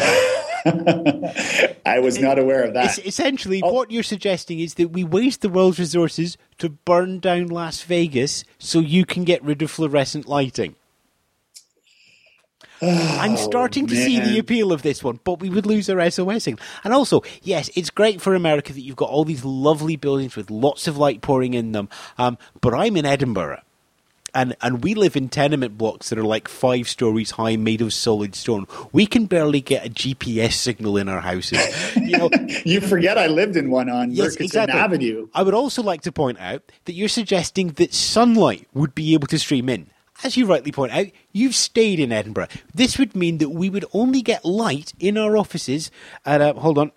I 0.65 1.99
was 2.01 2.19
not 2.19 2.39
aware 2.39 2.63
of 2.65 2.75
that. 2.75 2.87
Es- 2.87 2.99
essentially, 2.99 3.61
Oh. 3.63 3.73
what 3.73 3.91
you're 3.91 4.03
suggesting 4.03 4.59
is 4.61 4.75
that 4.75 4.89
we 4.89 5.05
waste 5.05 5.41
the 5.43 5.49
world's 5.49 5.79
resources 5.79 6.37
to 6.59 6.69
burn 6.71 7.21
down 7.21 7.47
Las 7.49 7.83
Vegas 7.83 8.45
so 8.59 8.81
you 8.81 9.05
can 9.05 9.25
get 9.25 9.43
rid 9.45 9.63
of 9.63 9.71
fluorescent 9.71 10.27
lighting. 10.27 10.75
I'm 12.83 13.37
starting 13.37 13.87
to 13.87 13.95
see 13.97 14.21
the 14.21 14.37
Oh, 14.37 14.41
appeal 14.41 14.73
of 14.73 14.83
this 14.83 15.03
one, 15.03 15.19
but 15.25 15.41
we 15.41 15.49
would 15.51 15.67
lose 15.67 15.89
our 15.89 16.11
SOS 16.11 16.45
signal. 16.45 16.65
And 16.85 16.93
also, 16.93 17.23
yes, 17.43 17.71
it's 17.75 17.91
great 17.91 18.21
for 18.21 18.35
America 18.35 18.73
that 18.73 18.81
you've 18.81 18.97
got 18.97 19.09
all 19.11 19.25
these 19.25 19.45
lovely 19.45 19.97
buildings 19.97 20.37
with 20.37 20.51
lots 20.51 20.87
of 20.87 20.97
light 20.99 21.21
pouring 21.23 21.55
in 21.55 21.73
them. 21.73 21.89
Um, 22.19 22.37
but 22.61 22.75
I'm 22.75 22.97
in 22.97 23.07
Edinburgh, 23.07 23.63
and 24.35 24.55
and 24.61 24.85
we 24.85 24.95
live 24.95 25.17
in 25.17 25.31
tenement 25.31 25.79
blocks 25.79 26.11
that 26.11 26.19
are 26.19 26.25
like 26.25 26.49
five 26.49 26.89
stories 26.89 27.31
high, 27.33 27.57
made 27.57 27.81
of 27.81 27.95
solid 27.95 28.35
stone. 28.35 28.67
We 28.93 29.07
can 29.07 29.25
barely 29.27 29.63
get 29.63 29.87
a 29.87 29.89
GPS 29.89 30.53
signal 30.53 30.99
in 30.99 31.09
our 31.09 31.21
houses. 31.23 31.59
You 31.97 32.19
know, 32.19 32.31
You 32.67 32.83
forget 32.83 33.17
I 33.17 33.29
lived 33.29 33.57
in 33.57 33.71
one 33.71 33.89
on 33.89 34.11
Yes, 34.11 34.25
Murchison 34.35 34.45
exactly. 34.45 34.79
Avenue. 34.79 35.29
I 35.35 35.43
would 35.43 35.55
also 35.55 35.83
like 35.83 36.03
to 36.03 36.13
point 36.13 36.39
out 36.41 36.63
that 36.85 36.93
you're 36.93 37.09
suggesting 37.09 37.69
that 37.69 37.95
sunlight 37.95 38.69
would 38.75 38.95
be 38.95 39.15
able 39.15 39.29
to 39.29 39.39
stream 39.39 39.69
in. 39.71 39.87
As 40.25 40.37
you 40.37 40.47
rightly 40.47 40.73
point 40.73 40.93
out, 40.93 41.07
you've 41.33 41.55
stayed 41.55 42.01
in 42.01 42.13
Edinburgh. 42.13 42.49
This 42.75 42.99
would 42.99 43.15
mean 43.15 43.39
that 43.39 43.51
we 43.51 43.69
would 43.69 43.85
only 43.93 44.23
get 44.23 44.45
light 44.45 44.93
in 44.99 45.19
our 45.19 45.37
offices 45.37 45.91
at 46.25 46.41
uh, 46.41 46.55
hold 46.55 46.79
on 46.79 46.93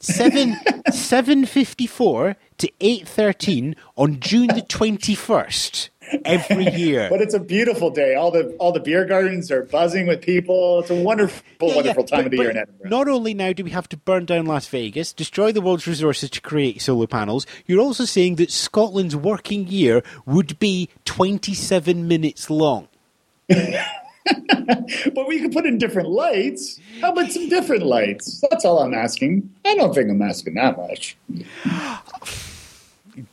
seven 0.00 0.56
seven 0.92 1.44
fifty 1.46 1.86
four 1.86 2.36
to 2.58 2.70
eight 2.80 3.08
thirteen 3.08 3.74
on 3.96 4.20
June 4.20 4.48
the 4.48 4.62
twenty 4.62 5.14
first 5.14 5.90
every 6.24 6.66
year. 6.72 7.08
But 7.10 7.20
it's 7.20 7.34
a 7.34 7.40
beautiful 7.40 7.90
day. 7.90 8.14
All 8.14 8.30
the 8.30 8.54
all 8.58 8.72
the 8.72 8.80
beer 8.80 9.04
gardens 9.04 9.50
are 9.50 9.62
buzzing 9.62 10.06
with 10.06 10.20
people. 10.22 10.80
It's 10.80 10.90
a 10.90 10.94
wonderful, 10.94 11.42
Yeah, 11.68 11.74
wonderful 11.76 12.02
yeah, 12.04 12.16
time 12.16 12.18
but- 12.20 12.26
of 12.26 12.30
the 12.32 12.36
year 12.38 12.50
in 12.50 12.56
Edinburgh. 12.56 12.90
Not 12.90 13.08
only 13.08 13.34
now 13.34 13.52
do 13.52 13.64
we 13.64 13.70
have 13.70 13.88
to 13.90 13.96
burn 13.96 14.24
down 14.24 14.46
Las 14.46 14.66
Vegas, 14.68 15.12
destroy 15.12 15.52
the 15.52 15.60
world's 15.60 15.86
resources 15.86 16.30
to 16.30 16.40
create 16.40 16.80
solar 16.82 17.06
panels, 17.06 17.46
you're 17.66 17.80
also 17.80 18.04
saying 18.04 18.36
that 18.36 18.50
Scotland's 18.50 19.16
working 19.16 19.66
year 19.66 20.02
would 20.26 20.58
be 20.58 20.88
27 21.04 22.06
minutes 22.08 22.50
long. 22.50 22.88
but 23.48 25.28
we 25.28 25.38
could 25.40 25.52
put 25.52 25.66
in 25.66 25.76
different 25.78 26.08
lights. 26.08 26.80
How 27.00 27.12
about 27.12 27.30
some 27.30 27.48
different 27.48 27.84
lights? 27.84 28.42
That's 28.50 28.64
all 28.64 28.78
I'm 28.78 28.94
asking. 28.94 29.50
I 29.64 29.74
don't 29.74 29.94
think 29.94 30.10
I'm 30.10 30.22
asking 30.22 30.54
that 30.54 30.76
much. 30.78 31.16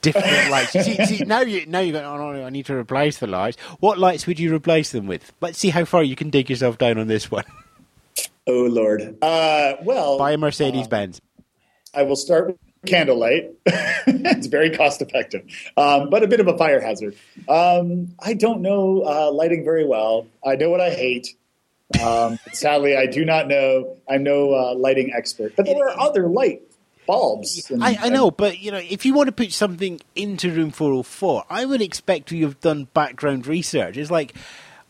Different 0.01 0.51
lights. 0.51 0.71
See, 0.71 1.05
see, 1.05 1.23
now 1.25 1.41
you 1.41 1.65
now 1.65 1.79
you 1.79 1.91
go. 1.91 2.03
Oh 2.03 2.33
no, 2.33 2.45
I 2.45 2.49
need 2.49 2.67
to 2.67 2.75
replace 2.75 3.17
the 3.17 3.27
lights. 3.27 3.59
What 3.79 3.97
lights 3.97 4.27
would 4.27 4.39
you 4.39 4.53
replace 4.53 4.91
them 4.91 5.07
with? 5.07 5.31
Let's 5.41 5.57
see 5.57 5.69
how 5.69 5.85
far 5.85 6.03
you 6.03 6.15
can 6.15 6.29
dig 6.29 6.49
yourself 6.49 6.77
down 6.77 6.97
on 6.97 7.07
this 7.07 7.31
one. 7.31 7.45
Oh 8.47 8.65
Lord. 8.65 9.17
Uh, 9.21 9.73
well, 9.83 10.17
Buy 10.17 10.31
a 10.33 10.37
Mercedes 10.37 10.87
Benz. 10.87 11.19
I 11.95 12.03
will 12.03 12.15
start 12.15 12.47
with 12.47 12.57
candlelight. 12.85 13.51
it's 13.65 14.47
very 14.47 14.69
cost 14.69 15.01
effective, 15.01 15.43
um, 15.77 16.09
but 16.09 16.23
a 16.23 16.27
bit 16.27 16.39
of 16.39 16.47
a 16.47 16.57
fire 16.57 16.79
hazard. 16.79 17.15
Um, 17.49 18.15
I 18.19 18.33
don't 18.33 18.61
know 18.61 19.03
uh, 19.03 19.31
lighting 19.31 19.63
very 19.63 19.85
well. 19.85 20.27
I 20.45 20.55
know 20.55 20.69
what 20.69 20.81
I 20.81 20.91
hate. 20.91 21.35
Um, 22.01 22.39
sadly, 22.53 22.95
I 22.95 23.05
do 23.07 23.25
not 23.25 23.47
know. 23.47 23.97
I'm 24.09 24.23
no 24.23 24.53
uh, 24.53 24.75
lighting 24.75 25.11
expert, 25.13 25.55
but 25.55 25.65
there 25.65 25.87
are 25.87 25.99
other 25.99 26.27
light 26.27 26.61
bulbs. 27.11 27.69
and- 27.69 27.83
I, 27.83 27.97
I 28.01 28.09
know, 28.09 28.31
but 28.31 28.59
you 28.59 28.71
know, 28.71 28.77
if 28.77 29.05
you 29.05 29.13
want 29.13 29.27
to 29.27 29.31
put 29.33 29.51
something 29.51 29.99
into 30.15 30.51
room 30.51 30.71
404, 30.71 31.45
I 31.49 31.65
would 31.65 31.81
expect 31.81 32.31
you 32.31 32.45
have 32.45 32.59
done 32.61 32.87
background 32.93 33.47
research. 33.47 33.97
It's 33.97 34.11
like 34.11 34.33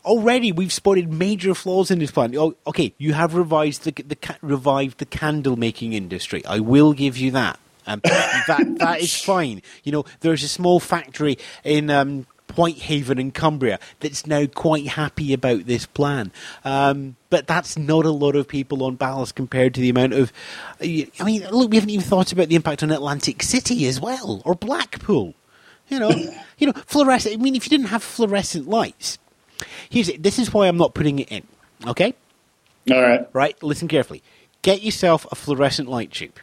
already 0.04 0.52
we've 0.52 0.72
spotted 0.72 1.12
major 1.12 1.54
flaws 1.54 1.90
in 1.90 1.98
this 1.98 2.10
plan. 2.10 2.34
Oh, 2.36 2.54
okay, 2.66 2.94
you 2.98 3.12
have 3.14 3.34
revised 3.34 3.84
the, 3.84 3.92
the 4.02 4.16
revived 4.40 4.98
the 4.98 5.06
candle 5.06 5.56
making 5.56 5.92
industry. 5.92 6.44
I 6.46 6.60
will 6.60 6.92
give 6.92 7.16
you 7.16 7.32
that. 7.32 7.58
Um, 7.84 8.00
that 8.04 8.76
that 8.78 9.00
is 9.00 9.20
fine. 9.32 9.60
You 9.82 9.90
know, 9.92 10.04
there's 10.20 10.44
a 10.44 10.48
small 10.48 10.78
factory 10.78 11.38
in 11.64 11.90
um, 11.90 12.26
Whitehaven 12.56 13.18
in 13.18 13.32
Cumbria 13.32 13.78
that's 14.00 14.26
now 14.26 14.46
quite 14.46 14.88
happy 14.88 15.32
about 15.32 15.66
this 15.66 15.86
plan. 15.86 16.32
Um, 16.64 17.16
but 17.30 17.46
that's 17.46 17.76
not 17.78 18.04
a 18.04 18.10
lot 18.10 18.36
of 18.36 18.48
people 18.48 18.82
on 18.84 18.96
ballast 18.96 19.34
compared 19.34 19.74
to 19.74 19.80
the 19.80 19.88
amount 19.88 20.12
of. 20.12 20.32
I 20.80 21.10
mean, 21.24 21.46
look, 21.50 21.70
we 21.70 21.76
haven't 21.76 21.90
even 21.90 22.04
thought 22.04 22.32
about 22.32 22.48
the 22.48 22.56
impact 22.56 22.82
on 22.82 22.90
Atlantic 22.90 23.42
City 23.42 23.86
as 23.86 24.00
well, 24.00 24.42
or 24.44 24.54
Blackpool. 24.54 25.34
You 25.88 25.98
know, 25.98 26.10
you 26.58 26.66
know, 26.66 26.72
fluorescent. 26.86 27.34
I 27.34 27.36
mean, 27.38 27.54
if 27.54 27.64
you 27.64 27.70
didn't 27.70 27.88
have 27.88 28.02
fluorescent 28.02 28.68
lights, 28.68 29.18
here's 29.90 30.08
it. 30.08 30.22
This 30.22 30.38
is 30.38 30.52
why 30.52 30.68
I'm 30.68 30.76
not 30.76 30.94
putting 30.94 31.18
it 31.18 31.30
in. 31.30 31.46
Okay, 31.86 32.14
All 32.90 33.00
right. 33.02 33.28
right? 33.32 33.62
Listen 33.62 33.88
carefully. 33.88 34.22
Get 34.62 34.82
yourself 34.82 35.26
a 35.32 35.34
fluorescent 35.34 35.88
light 35.88 36.12
tube. 36.12 36.38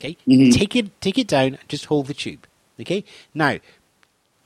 Okay, 0.00 0.16
take 0.50 0.74
it, 0.76 0.98
take 1.02 1.18
it 1.18 1.26
down, 1.26 1.58
just 1.68 1.84
hold 1.86 2.06
the 2.06 2.14
tube. 2.14 2.46
Okay, 2.80 3.04
now 3.34 3.58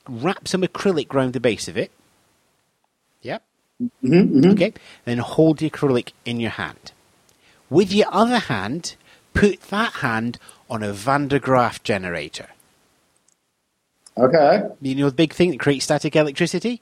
wrap 0.07 0.47
some 0.47 0.61
acrylic 0.61 1.13
round 1.13 1.33
the 1.33 1.39
base 1.39 1.67
of 1.67 1.77
it. 1.77 1.91
Yep. 3.21 3.43
Okay, 4.05 4.73
then 5.03 5.17
hold 5.17 5.57
the 5.59 5.69
acrylic 5.69 6.11
in 6.25 6.39
your 6.39 6.51
hand. 6.51 6.91
With 7.69 7.91
your 7.91 8.07
other 8.11 8.39
hand, 8.39 8.95
put 9.33 9.61
that 9.63 9.93
hand 9.93 10.37
on 10.69 10.83
a 10.83 10.93
Van 10.93 11.27
de 11.27 11.39
Graaff 11.39 11.83
generator. 11.83 12.47
Okay. 14.17 14.63
You 14.81 14.95
know 14.95 15.09
the 15.09 15.15
big 15.15 15.33
thing 15.33 15.51
that 15.51 15.59
creates 15.59 15.83
static 15.85 16.15
electricity? 16.15 16.81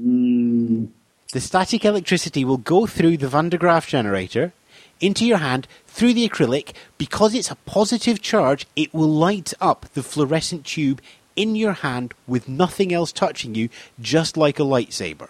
Mm, 0.00 0.88
The 1.32 1.40
static 1.40 1.84
electricity 1.84 2.44
will 2.44 2.56
go 2.56 2.86
through 2.86 3.18
the 3.18 3.28
Van 3.28 3.50
de 3.50 3.58
Graaff 3.58 3.86
generator 3.86 4.52
into 5.00 5.26
your 5.26 5.38
hand 5.38 5.68
through 5.86 6.14
the 6.14 6.26
acrylic. 6.28 6.72
Because 6.96 7.34
it's 7.34 7.50
a 7.50 7.56
positive 7.66 8.22
charge, 8.22 8.66
it 8.74 8.94
will 8.94 9.08
light 9.08 9.52
up 9.60 9.86
the 9.92 10.02
fluorescent 10.02 10.64
tube 10.64 11.02
in 11.36 11.56
your 11.56 11.72
hand 11.72 12.14
with 12.26 12.48
nothing 12.48 12.92
else 12.92 13.12
touching 13.12 13.54
you, 13.54 13.68
just 14.00 14.36
like 14.36 14.58
a 14.58 14.62
lightsaber. 14.62 15.28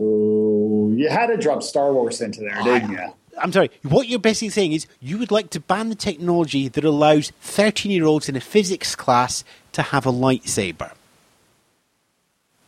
oh, 0.00 0.92
you 0.94 1.08
had 1.08 1.26
to 1.28 1.36
drop 1.36 1.62
Star 1.62 1.92
Wars 1.92 2.20
into 2.20 2.40
there, 2.40 2.62
didn't 2.62 2.92
you? 2.92 3.12
I'm 3.40 3.52
sorry, 3.52 3.70
what 3.82 4.08
you're 4.08 4.18
basically 4.18 4.50
saying 4.50 4.72
is 4.72 4.86
you 5.00 5.16
would 5.18 5.30
like 5.30 5.50
to 5.50 5.60
ban 5.60 5.88
the 5.88 5.94
technology 5.94 6.68
that 6.68 6.84
allows 6.84 7.30
13 7.40 7.90
year 7.90 8.04
olds 8.04 8.28
in 8.28 8.36
a 8.36 8.40
physics 8.40 8.94
class 8.94 9.44
to 9.72 9.82
have 9.82 10.04
a 10.04 10.12
lightsaber. 10.12 10.92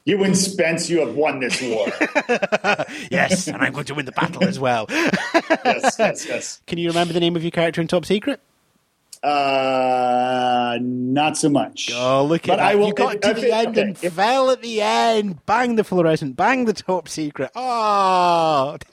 You 0.05 0.23
and 0.25 0.37
Spence, 0.37 0.89
you 0.91 1.01
have 1.01 1.15
won 1.15 1.41
this 1.41 1.61
war. 1.63 1.87
Yes, 3.11 3.47
and 3.47 3.59
I'm 3.59 3.73
going 3.73 3.85
to 3.87 3.95
win 3.95 4.07
the 4.07 4.13
battle 4.13 4.45
as 4.45 4.59
well. 4.59 4.87
yes, 4.91 5.97
yes, 5.99 6.27
yes. 6.27 6.61
Can 6.67 6.79
you 6.79 6.89
remember 6.89 7.13
the 7.13 7.21
name 7.21 7.37
of 7.37 7.43
your 7.43 7.51
character 7.53 7.81
in 7.81 7.87
Top 7.87 8.05
Secret? 8.05 8.41
Uh, 9.23 10.79
not 10.81 11.37
so 11.37 11.49
much. 11.49 11.91
Oh, 11.95 12.25
look 12.25 12.43
at 12.45 12.49
But 12.49 12.57
that. 12.57 12.73
I 12.73 12.75
will- 12.75 12.89
you 12.89 12.95
got 12.95 13.17
if- 13.17 13.21
to 13.23 13.31
if 13.31 13.37
the 13.41 13.53
end 13.53 13.69
okay, 13.69 13.81
and 13.83 13.99
if- 14.03 14.13
fell 14.15 14.51
at 14.51 14.63
the 14.63 14.81
end. 14.81 15.45
Bang 15.47 15.77
the 15.77 15.85
fluorescent, 15.85 16.37
bang 16.37 16.65
the 16.65 16.73
top 16.73 17.09
secret. 17.09 17.51
Oh, 17.55 18.77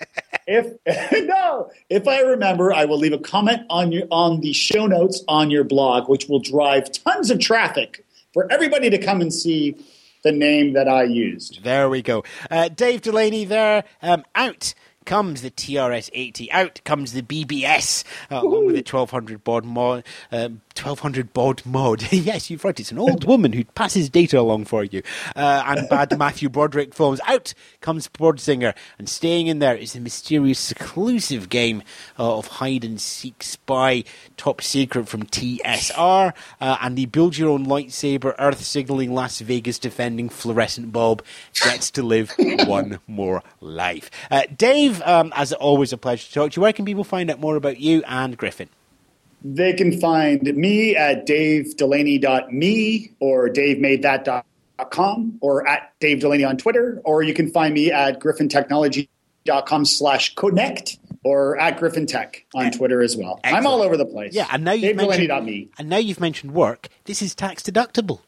If 0.52 0.74
no, 1.28 1.70
if 1.92 2.08
I 2.08 2.22
remember, 2.22 2.74
I 2.74 2.86
will 2.86 2.98
leave 2.98 3.14
a 3.14 3.20
comment 3.20 3.62
on 3.70 3.92
your 3.92 4.08
on 4.10 4.42
the 4.42 4.52
show 4.54 4.88
notes 4.88 5.24
on 5.28 5.52
your 5.52 5.64
blog, 5.64 6.10
which 6.10 6.28
will 6.28 6.40
drive 6.40 6.92
tons 6.92 7.30
of 7.30 7.40
traffic 7.40 8.04
for 8.34 8.52
everybody 8.52 8.90
to 8.90 8.98
come 8.98 9.22
and 9.22 9.32
see 9.32 9.76
the 10.24 10.32
name 10.32 10.74
that 10.74 10.88
I 10.88 11.04
used. 11.04 11.64
there 11.64 11.88
we 11.88 12.02
go. 12.02 12.24
Uh, 12.50 12.68
Dave 12.68 13.02
Delaney 13.02 13.46
there. 13.46 13.84
Um, 14.02 14.26
out 14.36 14.74
comes 15.10 15.42
the 15.42 15.50
TRS 15.50 16.12
80. 16.14 16.52
Out 16.52 16.82
comes 16.84 17.14
the 17.14 17.24
BBS, 17.24 18.04
uh, 18.30 18.42
along 18.44 18.68
with 18.68 18.76
the 18.76 18.88
1200 18.88 19.44
baud 19.44 19.66
mod. 19.66 20.04
Um, 20.32 20.62
1200 20.78 21.34
baud 21.34 21.64
mod. 21.66 22.12
yes, 22.14 22.52
you've 22.52 22.64
right. 22.64 22.80
It's 22.80 22.92
an 22.92 23.00
old 23.00 23.26
woman 23.26 23.52
who 23.52 23.66
passes 23.66 24.08
data 24.08 24.40
along 24.40 24.66
for 24.66 24.84
you. 24.84 25.02
Uh, 25.36 25.64
and 25.66 25.90
bad 25.90 26.16
Matthew 26.18 26.48
Broderick 26.48 26.94
films. 26.94 27.20
Out 27.26 27.56
comes 27.82 28.08
Singer, 28.38 28.76
and 29.00 29.10
staying 29.10 29.48
in 29.48 29.58
there 29.58 29.76
is 29.76 29.94
the 29.94 30.00
mysterious, 30.00 30.60
seclusive 30.60 31.50
game 31.50 31.82
uh, 32.20 32.38
of 32.38 32.46
hide 32.48 32.86
and 32.86 33.02
seek 33.02 33.42
spy, 33.42 34.04
top 34.38 34.62
secret 34.62 35.10
from 35.10 35.24
TSR, 35.24 36.34
uh, 36.62 36.78
and 36.82 36.96
the 36.96 37.08
build 37.08 37.36
your 37.36 37.50
own 37.50 37.66
lightsaber, 37.66 38.36
Earth 38.38 38.64
signaling, 38.64 39.16
Las 39.16 39.40
Vegas 39.40 39.80
defending 39.80 40.30
fluorescent 40.30 40.92
bulb 40.92 41.26
gets 41.64 41.90
to 41.92 42.04
live 42.04 42.32
one 42.68 43.00
more 43.08 43.42
life. 43.60 44.12
Uh, 44.30 44.44
Dave, 45.00 45.08
um, 45.08 45.34
as 45.36 45.54
always, 45.54 45.94
a 45.94 45.98
pleasure 45.98 46.28
to 46.28 46.34
talk 46.34 46.52
to 46.52 46.58
you. 46.58 46.62
Where 46.62 46.74
can 46.74 46.86
people 46.86 47.04
find 47.04 47.30
out 47.32 47.40
more 47.40 47.56
about 47.56 47.80
you 47.80 48.04
and 48.08 48.38
Griffin? 48.38 48.70
They 49.44 49.74
can 49.74 50.00
find 50.00 50.44
me 50.44 50.96
at 50.96 51.26
davedelaney.me 51.26 53.12
or 53.20 53.50
davemadethat.com 53.50 55.38
or 55.42 55.68
at 55.68 55.94
Dave 56.00 56.20
Delaney 56.20 56.44
on 56.44 56.58
Twitter, 56.58 57.02
or 57.04 57.24
you 57.24 57.34
can 57.34 57.50
find 57.50 57.74
me 57.74 57.92
at 57.92 58.20
griffintechnology.com 58.20 59.86
slash 59.86 60.36
connect 60.36 61.00
or 61.24 61.58
at 61.58 61.80
Griffin 61.80 62.06
Tech 62.06 62.46
on 62.54 62.72
Twitter 62.72 63.02
as 63.02 63.16
well. 63.16 63.40
I'm 63.44 63.66
all 63.66 63.82
over 63.82 63.96
the 63.96 64.06
place. 64.06 64.34
Yeah, 64.34 64.48
and 64.52 64.64
now 64.66 64.74
you've 64.74 64.98
mentioned, 64.98 65.70
and 65.78 65.90
now 65.90 65.98
you've 65.98 66.20
mentioned 66.20 66.54
work. 66.54 66.90
This 67.06 67.22
is 67.22 67.34
tax 67.34 67.64
deductible. 67.64 68.20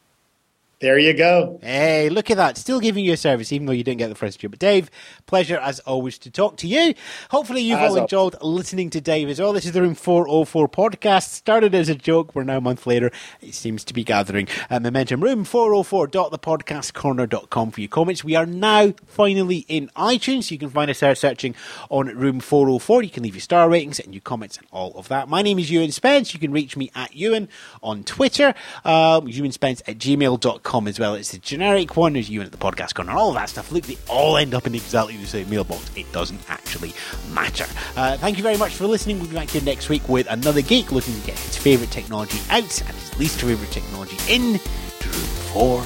There 0.81 0.97
you 0.97 1.13
go. 1.13 1.59
Hey, 1.61 2.09
look 2.09 2.31
at 2.31 2.37
that. 2.37 2.57
Still 2.57 2.79
giving 2.79 3.05
you 3.05 3.13
a 3.13 3.17
service, 3.17 3.53
even 3.53 3.67
though 3.67 3.71
you 3.71 3.83
didn't 3.83 3.99
get 3.99 4.09
the 4.09 4.15
first 4.15 4.41
year. 4.41 4.49
But 4.49 4.57
Dave, 4.57 4.89
pleasure 5.27 5.57
as 5.57 5.79
always 5.81 6.17
to 6.17 6.31
talk 6.31 6.57
to 6.57 6.67
you. 6.67 6.95
Hopefully 7.29 7.61
you've 7.61 7.77
As 7.77 7.91
all 7.91 7.97
al- 7.97 8.01
enjoyed 8.03 8.35
listening 8.41 8.89
to 8.89 8.99
Dave 8.99 9.29
as 9.29 9.39
well. 9.39 9.53
This 9.53 9.67
is 9.67 9.73
the 9.73 9.81
Room 9.83 9.93
404 9.93 10.67
podcast. 10.69 11.29
Started 11.29 11.75
as 11.75 11.87
a 11.87 11.93
joke. 11.93 12.33
We're 12.33 12.45
now 12.45 12.57
a 12.57 12.61
month 12.61 12.87
later. 12.87 13.11
It 13.41 13.53
seems 13.53 13.83
to 13.83 13.93
be 13.93 14.03
gathering 14.03 14.47
uh, 14.71 14.79
momentum. 14.79 15.21
Room404.thepodcastcorner.com 15.21 17.71
for 17.71 17.79
your 17.79 17.87
comments. 17.87 18.23
We 18.23 18.35
are 18.35 18.47
now 18.47 18.93
finally 19.05 19.65
in 19.67 19.91
iTunes. 19.95 20.49
You 20.49 20.57
can 20.57 20.71
find 20.71 20.89
us 20.89 21.01
there 21.01 21.13
searching 21.13 21.53
on 21.91 22.07
Room 22.07 22.39
404. 22.39 23.03
You 23.03 23.11
can 23.11 23.21
leave 23.21 23.35
your 23.35 23.41
star 23.41 23.69
ratings 23.69 23.99
and 23.99 24.15
your 24.15 24.21
comments 24.21 24.57
and 24.57 24.65
all 24.71 24.93
of 24.95 25.09
that. 25.09 25.29
My 25.29 25.43
name 25.43 25.59
is 25.59 25.69
Ewan 25.69 25.91
Spence. 25.91 26.33
You 26.33 26.39
can 26.39 26.51
reach 26.51 26.75
me 26.75 26.89
at 26.95 27.15
Ewan 27.15 27.49
on 27.83 28.03
Twitter. 28.03 28.55
Um, 28.83 29.27
Ewan 29.27 29.51
Spence 29.51 29.83
at 29.87 29.99
gmail.com 29.99 30.70
as 30.87 30.99
well. 30.99 31.15
It's 31.15 31.31
the 31.31 31.37
generic 31.37 31.97
one. 31.97 32.13
There's 32.13 32.29
Ewan 32.29 32.45
at 32.45 32.51
the 32.51 32.57
podcast 32.57 32.95
corner. 32.95 33.11
All 33.11 33.33
that 33.33 33.49
stuff. 33.49 33.71
Look, 33.71 33.83
they 33.83 33.97
all 34.09 34.37
end 34.37 34.53
up 34.53 34.65
in 34.65 34.73
exactly 34.73 35.17
the 35.17 35.25
same 35.27 35.49
mailbox. 35.49 35.91
It 35.97 36.11
doesn't 36.13 36.41
actually 36.49 36.93
matter. 37.33 37.65
Uh, 37.95 38.17
thank 38.17 38.37
you 38.37 38.43
very 38.43 38.57
much 38.57 38.73
for 38.73 38.87
listening. 38.87 39.19
We'll 39.19 39.27
be 39.27 39.35
back 39.35 39.49
here 39.49 39.61
next 39.61 39.89
week 39.89 40.07
with 40.07 40.27
another 40.29 40.61
geek 40.61 40.91
looking 40.91 41.19
to 41.19 41.27
get 41.27 41.37
his 41.37 41.57
favourite 41.57 41.91
technology 41.91 42.39
out 42.49 42.81
and 42.81 42.95
his 42.97 43.19
least 43.19 43.41
favourite 43.41 43.71
technology 43.71 44.17
in 44.29 44.59
to 44.99 45.09
Room 45.09 45.27
4 45.53 45.81